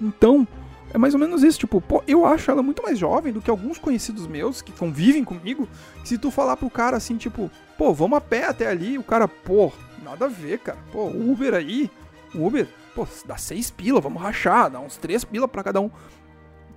Então, 0.01 0.47
é 0.93 0.97
mais 0.97 1.13
ou 1.13 1.19
menos 1.19 1.43
isso, 1.43 1.59
tipo, 1.59 1.79
pô, 1.79 2.03
eu 2.07 2.25
acho 2.25 2.49
ela 2.49 2.63
muito 2.63 2.81
mais 2.81 2.97
jovem 2.97 3.31
do 3.31 3.41
que 3.41 3.49
alguns 3.49 3.77
conhecidos 3.77 4.25
meus 4.25 4.61
que 4.61 4.71
convivem 4.71 5.23
comigo. 5.23 5.67
Se 6.03 6.17
tu 6.17 6.31
falar 6.31 6.57
pro 6.57 6.69
cara 6.69 6.97
assim, 6.97 7.17
tipo, 7.17 7.51
pô, 7.77 7.93
vamos 7.93 8.17
a 8.17 8.21
pé 8.21 8.45
até 8.45 8.67
ali, 8.67 8.97
o 8.97 9.03
cara, 9.03 9.27
pô, 9.27 9.71
nada 10.03 10.25
a 10.25 10.29
ver, 10.29 10.59
cara. 10.59 10.79
Pô, 10.91 11.07
Uber 11.07 11.53
aí, 11.53 11.91
Uber, 12.33 12.67
pô, 12.95 13.07
dá 13.25 13.37
seis 13.37 13.69
pila, 13.69 14.01
vamos 14.01 14.21
rachar, 14.21 14.69
dá 14.69 14.79
uns 14.79 14.97
três 14.97 15.23
pila 15.23 15.47
pra 15.47 15.63
cada 15.63 15.79
um. 15.79 15.91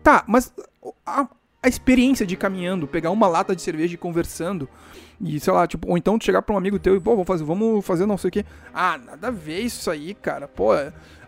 Tá, 0.03 0.25
mas 0.27 0.53
a, 1.07 1.27
a 1.63 1.69
experiência 1.69 2.27
de 2.27 2.37
caminhando, 2.37 2.89
pegar 2.89 3.11
uma 3.11 3.29
lata 3.29 3.55
de 3.55 3.63
cerveja 3.63 3.95
e 3.95 3.99
conversando, 3.99 4.69
e 5.21 5.39
sei 5.39 5.53
lá, 5.53 5.65
tipo, 5.67 5.89
ou 5.89 5.97
então 5.97 6.19
tu 6.19 6.25
chegar 6.25 6.43
pra 6.43 6.53
um 6.53 6.59
amigo 6.59 6.81
teu 6.81 6.97
e, 6.97 7.01
pô, 7.01 7.13
vamos 7.13 7.27
fazer, 7.27 7.45
vamos 7.45 7.87
fazer 7.87 8.07
não 8.07 8.19
sei 8.19 8.29
o 8.29 8.33
que. 8.33 8.45
Ah, 8.75 8.99
nada 8.99 9.29
a 9.29 9.31
ver 9.31 9.61
isso 9.61 9.89
aí, 9.89 10.15
cara. 10.15 10.49
Pô, 10.49 10.71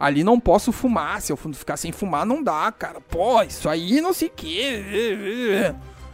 ali 0.00 0.24
não 0.24 0.40
posso 0.40 0.72
fumar. 0.72 1.20
Se 1.22 1.30
eu 1.32 1.36
ficar 1.36 1.76
sem 1.76 1.92
fumar, 1.92 2.26
não 2.26 2.42
dá, 2.42 2.72
cara. 2.72 3.00
Pô, 3.00 3.40
isso 3.42 3.68
aí 3.68 4.00
não 4.00 4.12
sei 4.12 4.26
o 4.26 4.32
que. 4.32 4.82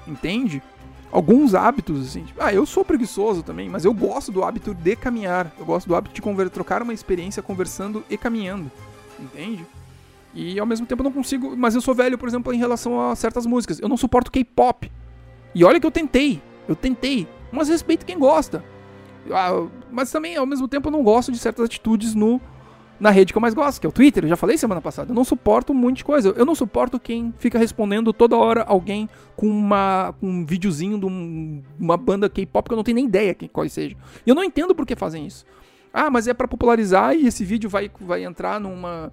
Entende? 0.06 0.62
Alguns 1.10 1.54
hábitos, 1.54 2.08
assim. 2.08 2.24
Tipo, 2.24 2.42
ah, 2.42 2.52
eu 2.52 2.66
sou 2.66 2.84
preguiçoso 2.84 3.42
também, 3.42 3.70
mas 3.70 3.86
eu 3.86 3.94
gosto 3.94 4.30
do 4.30 4.44
hábito 4.44 4.74
de 4.74 4.94
caminhar. 4.94 5.50
Eu 5.58 5.64
gosto 5.64 5.86
do 5.86 5.96
hábito 5.96 6.14
de 6.14 6.50
trocar 6.50 6.82
uma 6.82 6.92
experiência 6.92 7.42
conversando 7.42 8.04
e 8.10 8.18
caminhando. 8.18 8.70
Entende? 9.18 9.64
E 10.34 10.58
ao 10.58 10.66
mesmo 10.66 10.86
tempo 10.86 11.02
eu 11.02 11.04
não 11.04 11.12
consigo. 11.12 11.56
Mas 11.56 11.74
eu 11.74 11.80
sou 11.80 11.94
velho, 11.94 12.16
por 12.16 12.28
exemplo, 12.28 12.52
em 12.52 12.58
relação 12.58 13.00
a 13.00 13.16
certas 13.16 13.46
músicas. 13.46 13.80
Eu 13.80 13.88
não 13.88 13.96
suporto 13.96 14.30
K-pop. 14.30 14.90
E 15.54 15.64
olha 15.64 15.80
que 15.80 15.86
eu 15.86 15.90
tentei. 15.90 16.40
Eu 16.68 16.76
tentei. 16.76 17.26
Mas 17.50 17.68
respeito 17.68 18.06
quem 18.06 18.18
gosta. 18.18 18.64
Ah, 19.30 19.66
mas 19.90 20.10
também, 20.10 20.36
ao 20.36 20.46
mesmo 20.46 20.68
tempo, 20.68 20.88
eu 20.88 20.92
não 20.92 21.02
gosto 21.02 21.32
de 21.32 21.38
certas 21.38 21.64
atitudes 21.64 22.14
no 22.14 22.40
na 23.00 23.08
rede 23.08 23.32
que 23.32 23.38
eu 23.38 23.40
mais 23.40 23.54
gosto, 23.54 23.80
que 23.80 23.86
é 23.86 23.88
o 23.88 23.92
Twitter. 23.92 24.24
Eu 24.24 24.28
já 24.28 24.36
falei 24.36 24.58
semana 24.58 24.80
passada. 24.80 25.10
Eu 25.10 25.14
não 25.14 25.24
suporto 25.24 25.72
um 25.72 25.76
monte 25.76 25.98
de 25.98 26.04
coisa. 26.04 26.34
Eu 26.36 26.44
não 26.44 26.54
suporto 26.54 27.00
quem 27.00 27.32
fica 27.38 27.58
respondendo 27.58 28.12
toda 28.12 28.36
hora 28.36 28.62
alguém 28.62 29.08
com, 29.34 29.48
uma, 29.48 30.14
com 30.20 30.28
um 30.28 30.44
videozinho 30.44 31.00
de 31.00 31.06
um, 31.06 31.62
uma 31.78 31.96
banda 31.96 32.28
K-pop 32.28 32.68
que 32.68 32.74
eu 32.74 32.76
não 32.76 32.84
tenho 32.84 32.96
nem 32.96 33.06
ideia 33.06 33.34
quem, 33.34 33.48
qual 33.48 33.66
seja. 33.70 33.96
E 34.24 34.28
eu 34.28 34.34
não 34.34 34.44
entendo 34.44 34.74
por 34.74 34.84
que 34.84 34.94
fazem 34.94 35.26
isso. 35.26 35.46
Ah, 35.92 36.10
mas 36.10 36.28
é 36.28 36.34
para 36.34 36.46
popularizar 36.46 37.14
e 37.14 37.26
esse 37.26 37.42
vídeo 37.42 37.70
vai, 37.70 37.90
vai 38.00 38.22
entrar 38.22 38.60
numa, 38.60 39.10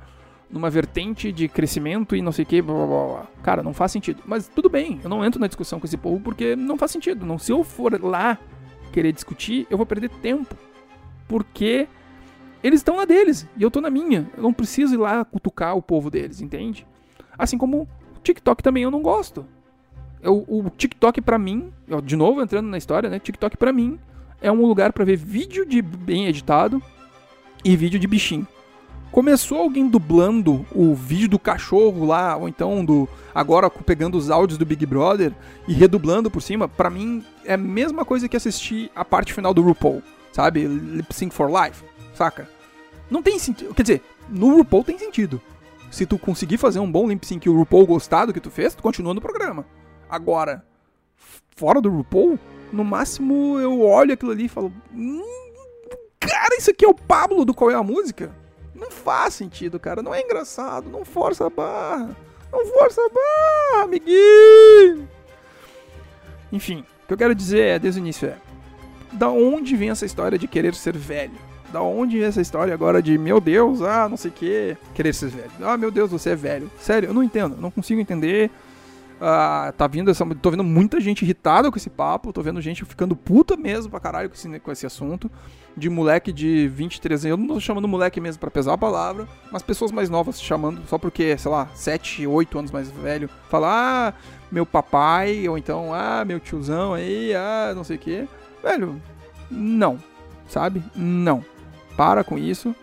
numa 0.49 0.69
vertente 0.69 1.31
de 1.31 1.47
crescimento 1.47 2.15
e 2.15 2.21
não 2.21 2.31
sei 2.31 2.43
o 2.43 2.45
que. 2.47 2.61
Blá, 2.61 2.75
blá, 2.75 2.85
blá. 2.85 3.27
Cara, 3.43 3.63
não 3.63 3.73
faz 3.73 3.91
sentido. 3.91 4.21
Mas 4.25 4.47
tudo 4.47 4.69
bem, 4.69 4.99
eu 5.03 5.09
não 5.09 5.23
entro 5.23 5.39
na 5.39 5.47
discussão 5.47 5.79
com 5.79 5.85
esse 5.85 5.97
povo 5.97 6.19
porque 6.19 6.55
não 6.55 6.77
faz 6.77 6.91
sentido. 6.91 7.25
Não, 7.25 7.37
se 7.37 7.51
eu 7.51 7.63
for 7.63 8.01
lá 8.01 8.37
querer 8.91 9.11
discutir, 9.11 9.67
eu 9.69 9.77
vou 9.77 9.85
perder 9.85 10.09
tempo. 10.09 10.55
Porque 11.27 11.87
eles 12.63 12.79
estão 12.79 12.97
na 12.97 13.05
deles 13.05 13.47
e 13.57 13.63
eu 13.63 13.71
tô 13.71 13.81
na 13.81 13.89
minha. 13.89 14.29
Eu 14.35 14.43
não 14.43 14.53
preciso 14.53 14.95
ir 14.95 14.97
lá 14.97 15.23
cutucar 15.25 15.75
o 15.75 15.81
povo 15.81 16.09
deles, 16.09 16.41
entende? 16.41 16.87
Assim 17.37 17.57
como 17.57 17.87
o 18.15 18.19
TikTok 18.23 18.63
também 18.63 18.83
eu 18.83 18.91
não 18.91 19.01
gosto. 19.01 19.45
Eu, 20.21 20.43
o 20.47 20.69
TikTok 20.75 21.21
para 21.21 21.37
mim, 21.37 21.71
eu, 21.87 22.01
de 22.01 22.15
novo 22.15 22.41
entrando 22.41 22.67
na 22.67 22.77
história, 22.77 23.09
né? 23.09 23.19
TikTok 23.19 23.55
para 23.55 23.71
mim 23.71 23.99
é 24.41 24.51
um 24.51 24.65
lugar 24.65 24.91
para 24.93 25.05
ver 25.05 25.15
vídeo 25.15 25.65
de 25.65 25.81
bem 25.81 26.27
editado 26.27 26.81
e 27.63 27.75
vídeo 27.75 27.99
de 27.99 28.07
bichinho. 28.07 28.47
Começou 29.17 29.57
alguém 29.57 29.87
dublando 29.87 30.63
o 30.71 30.93
vídeo 30.93 31.29
do 31.29 31.39
cachorro 31.39 32.05
lá, 32.05 32.37
ou 32.37 32.47
então 32.47 32.85
do 32.85 33.09
agora 33.33 33.67
pegando 33.67 34.15
os 34.15 34.29
áudios 34.29 34.59
do 34.59 34.65
Big 34.65 34.85
Brother 34.85 35.33
e 35.67 35.73
redublando 35.73 36.29
por 36.29 36.39
cima, 36.39 36.67
para 36.67 36.87
mim 36.87 37.25
é 37.43 37.55
a 37.55 37.57
mesma 37.57 38.05
coisa 38.05 38.29
que 38.29 38.37
assistir 38.37 38.91
a 38.95 39.03
parte 39.03 39.33
final 39.33 39.55
do 39.55 39.63
RuPaul, 39.63 40.03
sabe? 40.31 40.67
Lip 40.67 41.11
Sync 41.11 41.33
for 41.33 41.49
Life, 41.49 41.83
saca? 42.13 42.47
Não 43.09 43.23
tem 43.23 43.39
sentido, 43.39 43.73
quer 43.73 43.81
dizer, 43.81 44.03
no 44.29 44.55
RuPaul 44.55 44.83
tem 44.83 44.99
sentido. 44.99 45.41
Se 45.89 46.05
tu 46.05 46.19
conseguir 46.19 46.59
fazer 46.59 46.77
um 46.77 46.91
bom 46.91 47.07
lip 47.07 47.25
sync 47.25 47.43
e 47.43 47.49
o 47.49 47.57
RuPaul 47.57 47.87
gostar 47.87 48.25
do 48.25 48.33
que 48.33 48.39
tu 48.39 48.51
fez, 48.51 48.75
tu 48.75 48.83
continua 48.83 49.15
no 49.15 49.21
programa. 49.21 49.65
Agora, 50.07 50.63
fora 51.55 51.81
do 51.81 51.89
RuPaul, 51.89 52.37
no 52.71 52.83
máximo 52.85 53.57
eu 53.57 53.81
olho 53.81 54.13
aquilo 54.13 54.31
ali 54.31 54.45
e 54.45 54.49
falo: 54.49 54.71
hum, 54.93 55.23
Cara, 56.19 56.55
isso 56.55 56.69
aqui 56.69 56.85
é 56.85 56.87
o 56.87 56.93
Pablo 56.93 57.43
do 57.43 57.55
Qual 57.55 57.71
é 57.71 57.73
a 57.73 57.81
Música? 57.81 58.31
Não 58.77 58.91
faz 58.91 59.33
sentido, 59.33 59.79
cara. 59.79 60.01
Não 60.01 60.13
é 60.13 60.21
engraçado. 60.21 60.89
Não 60.89 61.03
força 61.03 61.47
a 61.47 61.49
barra. 61.49 62.15
Não 62.51 62.65
força 62.67 63.01
a 63.01 63.09
barra, 63.09 63.83
amiguinho. 63.83 65.09
Enfim, 66.51 66.85
o 67.03 67.07
que 67.07 67.13
eu 67.13 67.17
quero 67.17 67.35
dizer 67.35 67.61
é, 67.61 67.79
desde 67.79 67.99
o 67.99 68.03
início 68.03 68.29
é... 68.29 68.37
Da 69.11 69.29
onde 69.29 69.75
vem 69.75 69.89
essa 69.89 70.05
história 70.05 70.37
de 70.37 70.47
querer 70.47 70.75
ser 70.75 70.95
velho? 70.95 71.33
Da 71.71 71.81
onde 71.81 72.17
vem 72.17 72.27
essa 72.27 72.41
história 72.41 72.73
agora 72.73 73.01
de, 73.01 73.17
meu 73.17 73.41
Deus, 73.41 73.81
ah, 73.81 74.07
não 74.07 74.15
sei 74.15 74.31
o 74.31 74.33
que, 74.33 74.77
querer 74.93 75.13
ser 75.13 75.29
velho? 75.29 75.51
Ah, 75.61 75.77
meu 75.77 75.91
Deus, 75.91 76.11
você 76.11 76.31
é 76.31 76.35
velho. 76.35 76.69
Sério, 76.79 77.09
eu 77.09 77.13
não 77.13 77.23
entendo. 77.23 77.55
Eu 77.55 77.61
não 77.61 77.71
consigo 77.71 77.99
entender. 77.99 78.51
Ah, 79.19 79.73
tá 79.75 79.87
vindo 79.87 80.11
essa, 80.11 80.23
tô 80.35 80.51
vendo 80.51 80.63
muita 80.63 81.01
gente 81.01 81.23
irritada 81.23 81.71
com 81.71 81.77
esse 81.77 81.89
papo, 81.89 82.31
tô 82.31 82.41
vendo 82.41 82.61
gente 82.61 82.85
ficando 82.85 83.15
puta 83.15 83.57
mesmo 83.57 83.89
pra 83.89 83.99
caralho 83.99 84.29
com 84.29 84.35
esse, 84.35 84.59
com 84.59 84.71
esse 84.71 84.85
assunto. 84.85 85.29
De 85.75 85.89
moleque 85.89 86.31
de 86.31 86.67
23 86.67 87.25
anos, 87.25 87.31
eu 87.31 87.37
não 87.37 87.55
tô 87.55 87.59
chamando 87.59 87.87
moleque 87.87 88.19
mesmo 88.19 88.39
para 88.39 88.49
pesar 88.49 88.73
a 88.73 88.77
palavra, 88.77 89.27
mas 89.51 89.61
pessoas 89.61 89.91
mais 89.91 90.09
novas 90.09 90.41
chamando 90.41 90.81
só 90.87 90.97
porque, 90.97 91.37
sei 91.37 91.51
lá, 91.51 91.67
7, 91.73 92.25
8 92.25 92.59
anos 92.59 92.71
mais 92.71 92.89
velho, 92.89 93.29
falar, 93.47 94.09
ah, 94.09 94.13
meu 94.51 94.65
papai, 94.65 95.47
ou 95.47 95.57
então, 95.57 95.93
ah, 95.93 96.23
meu 96.25 96.39
tiozão 96.39 96.93
aí, 96.93 97.33
ah, 97.35 97.73
não 97.75 97.83
sei 97.83 97.95
o 97.95 97.99
que. 97.99 98.27
Velho, 98.63 98.99
não, 99.49 99.99
sabe? 100.47 100.83
Não. 100.95 101.43
Para 101.95 102.23
com 102.23 102.37
isso, 102.37 102.75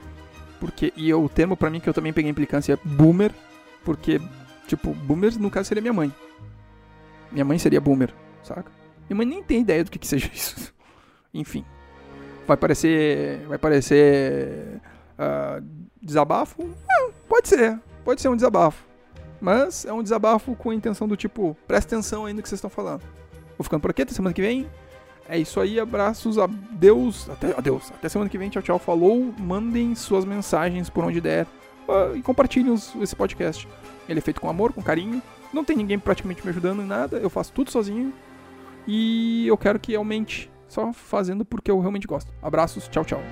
porque, 0.60 0.92
e 0.96 1.12
o 1.12 1.28
termo 1.28 1.56
para 1.56 1.70
mim 1.70 1.80
que 1.80 1.88
eu 1.88 1.94
também 1.94 2.12
peguei 2.12 2.30
implicância 2.30 2.74
é 2.74 2.78
boomer, 2.84 3.32
porque, 3.84 4.20
tipo, 4.66 4.94
boomer 4.94 5.36
no 5.38 5.50
caso 5.50 5.68
seria 5.68 5.82
minha 5.82 5.92
mãe. 5.92 6.12
Minha 7.34 7.44
mãe 7.44 7.58
seria 7.58 7.80
boomer, 7.80 8.14
saca? 8.42 8.70
Minha 9.10 9.16
mãe 9.16 9.26
nem 9.26 9.42
tem 9.42 9.60
ideia 9.60 9.84
do 9.84 9.90
que, 9.90 9.98
que 9.98 10.06
seja 10.06 10.30
isso. 10.32 10.72
Enfim. 11.34 11.64
Vai 12.46 12.56
parecer. 12.56 13.44
Vai 13.48 13.58
parecer. 13.58 14.80
Uh, 15.18 15.62
desabafo? 16.00 16.62
É, 16.62 17.10
pode 17.28 17.48
ser. 17.48 17.78
Pode 18.04 18.22
ser 18.22 18.28
um 18.28 18.36
desabafo. 18.36 18.86
Mas 19.40 19.84
é 19.84 19.92
um 19.92 20.02
desabafo 20.02 20.54
com 20.54 20.70
a 20.70 20.74
intenção 20.74 21.08
do 21.08 21.16
tipo, 21.16 21.56
presta 21.66 21.94
atenção 21.94 22.24
aí 22.24 22.32
no 22.32 22.40
que 22.40 22.48
vocês 22.48 22.58
estão 22.58 22.70
falando. 22.70 23.02
Vou 23.58 23.64
ficando 23.64 23.80
por 23.80 23.90
aqui, 23.90 24.02
até 24.02 24.14
semana 24.14 24.32
que 24.32 24.40
vem. 24.40 24.66
É 25.28 25.38
isso 25.38 25.60
aí, 25.60 25.80
abraços, 25.80 26.38
adeus, 26.38 27.28
até, 27.28 27.56
adeus, 27.56 27.90
até 27.90 28.08
semana 28.08 28.30
que 28.30 28.38
vem, 28.38 28.50
tchau, 28.50 28.62
tchau, 28.62 28.78
falou, 28.78 29.34
mandem 29.38 29.94
suas 29.94 30.24
mensagens 30.24 30.90
por 30.90 31.04
onde 31.04 31.20
der 31.20 31.46
uh, 31.88 32.14
e 32.14 32.22
compartilhem 32.22 32.74
esse 32.74 33.16
podcast. 33.16 33.66
Ele 34.08 34.18
é 34.18 34.22
feito 34.22 34.40
com 34.40 34.48
amor, 34.48 34.72
com 34.72 34.82
carinho, 34.82 35.22
não 35.54 35.64
tem 35.64 35.76
ninguém 35.76 35.98
praticamente 35.98 36.42
me 36.44 36.50
ajudando 36.50 36.82
em 36.82 36.86
nada, 36.86 37.16
eu 37.18 37.30
faço 37.30 37.52
tudo 37.52 37.70
sozinho. 37.70 38.12
E 38.86 39.46
eu 39.46 39.56
quero 39.56 39.78
que 39.78 39.94
aumente, 39.94 40.50
só 40.68 40.92
fazendo 40.92 41.44
porque 41.44 41.70
eu 41.70 41.80
realmente 41.80 42.06
gosto. 42.06 42.32
Abraços, 42.42 42.88
tchau, 42.88 43.04
tchau. 43.04 43.22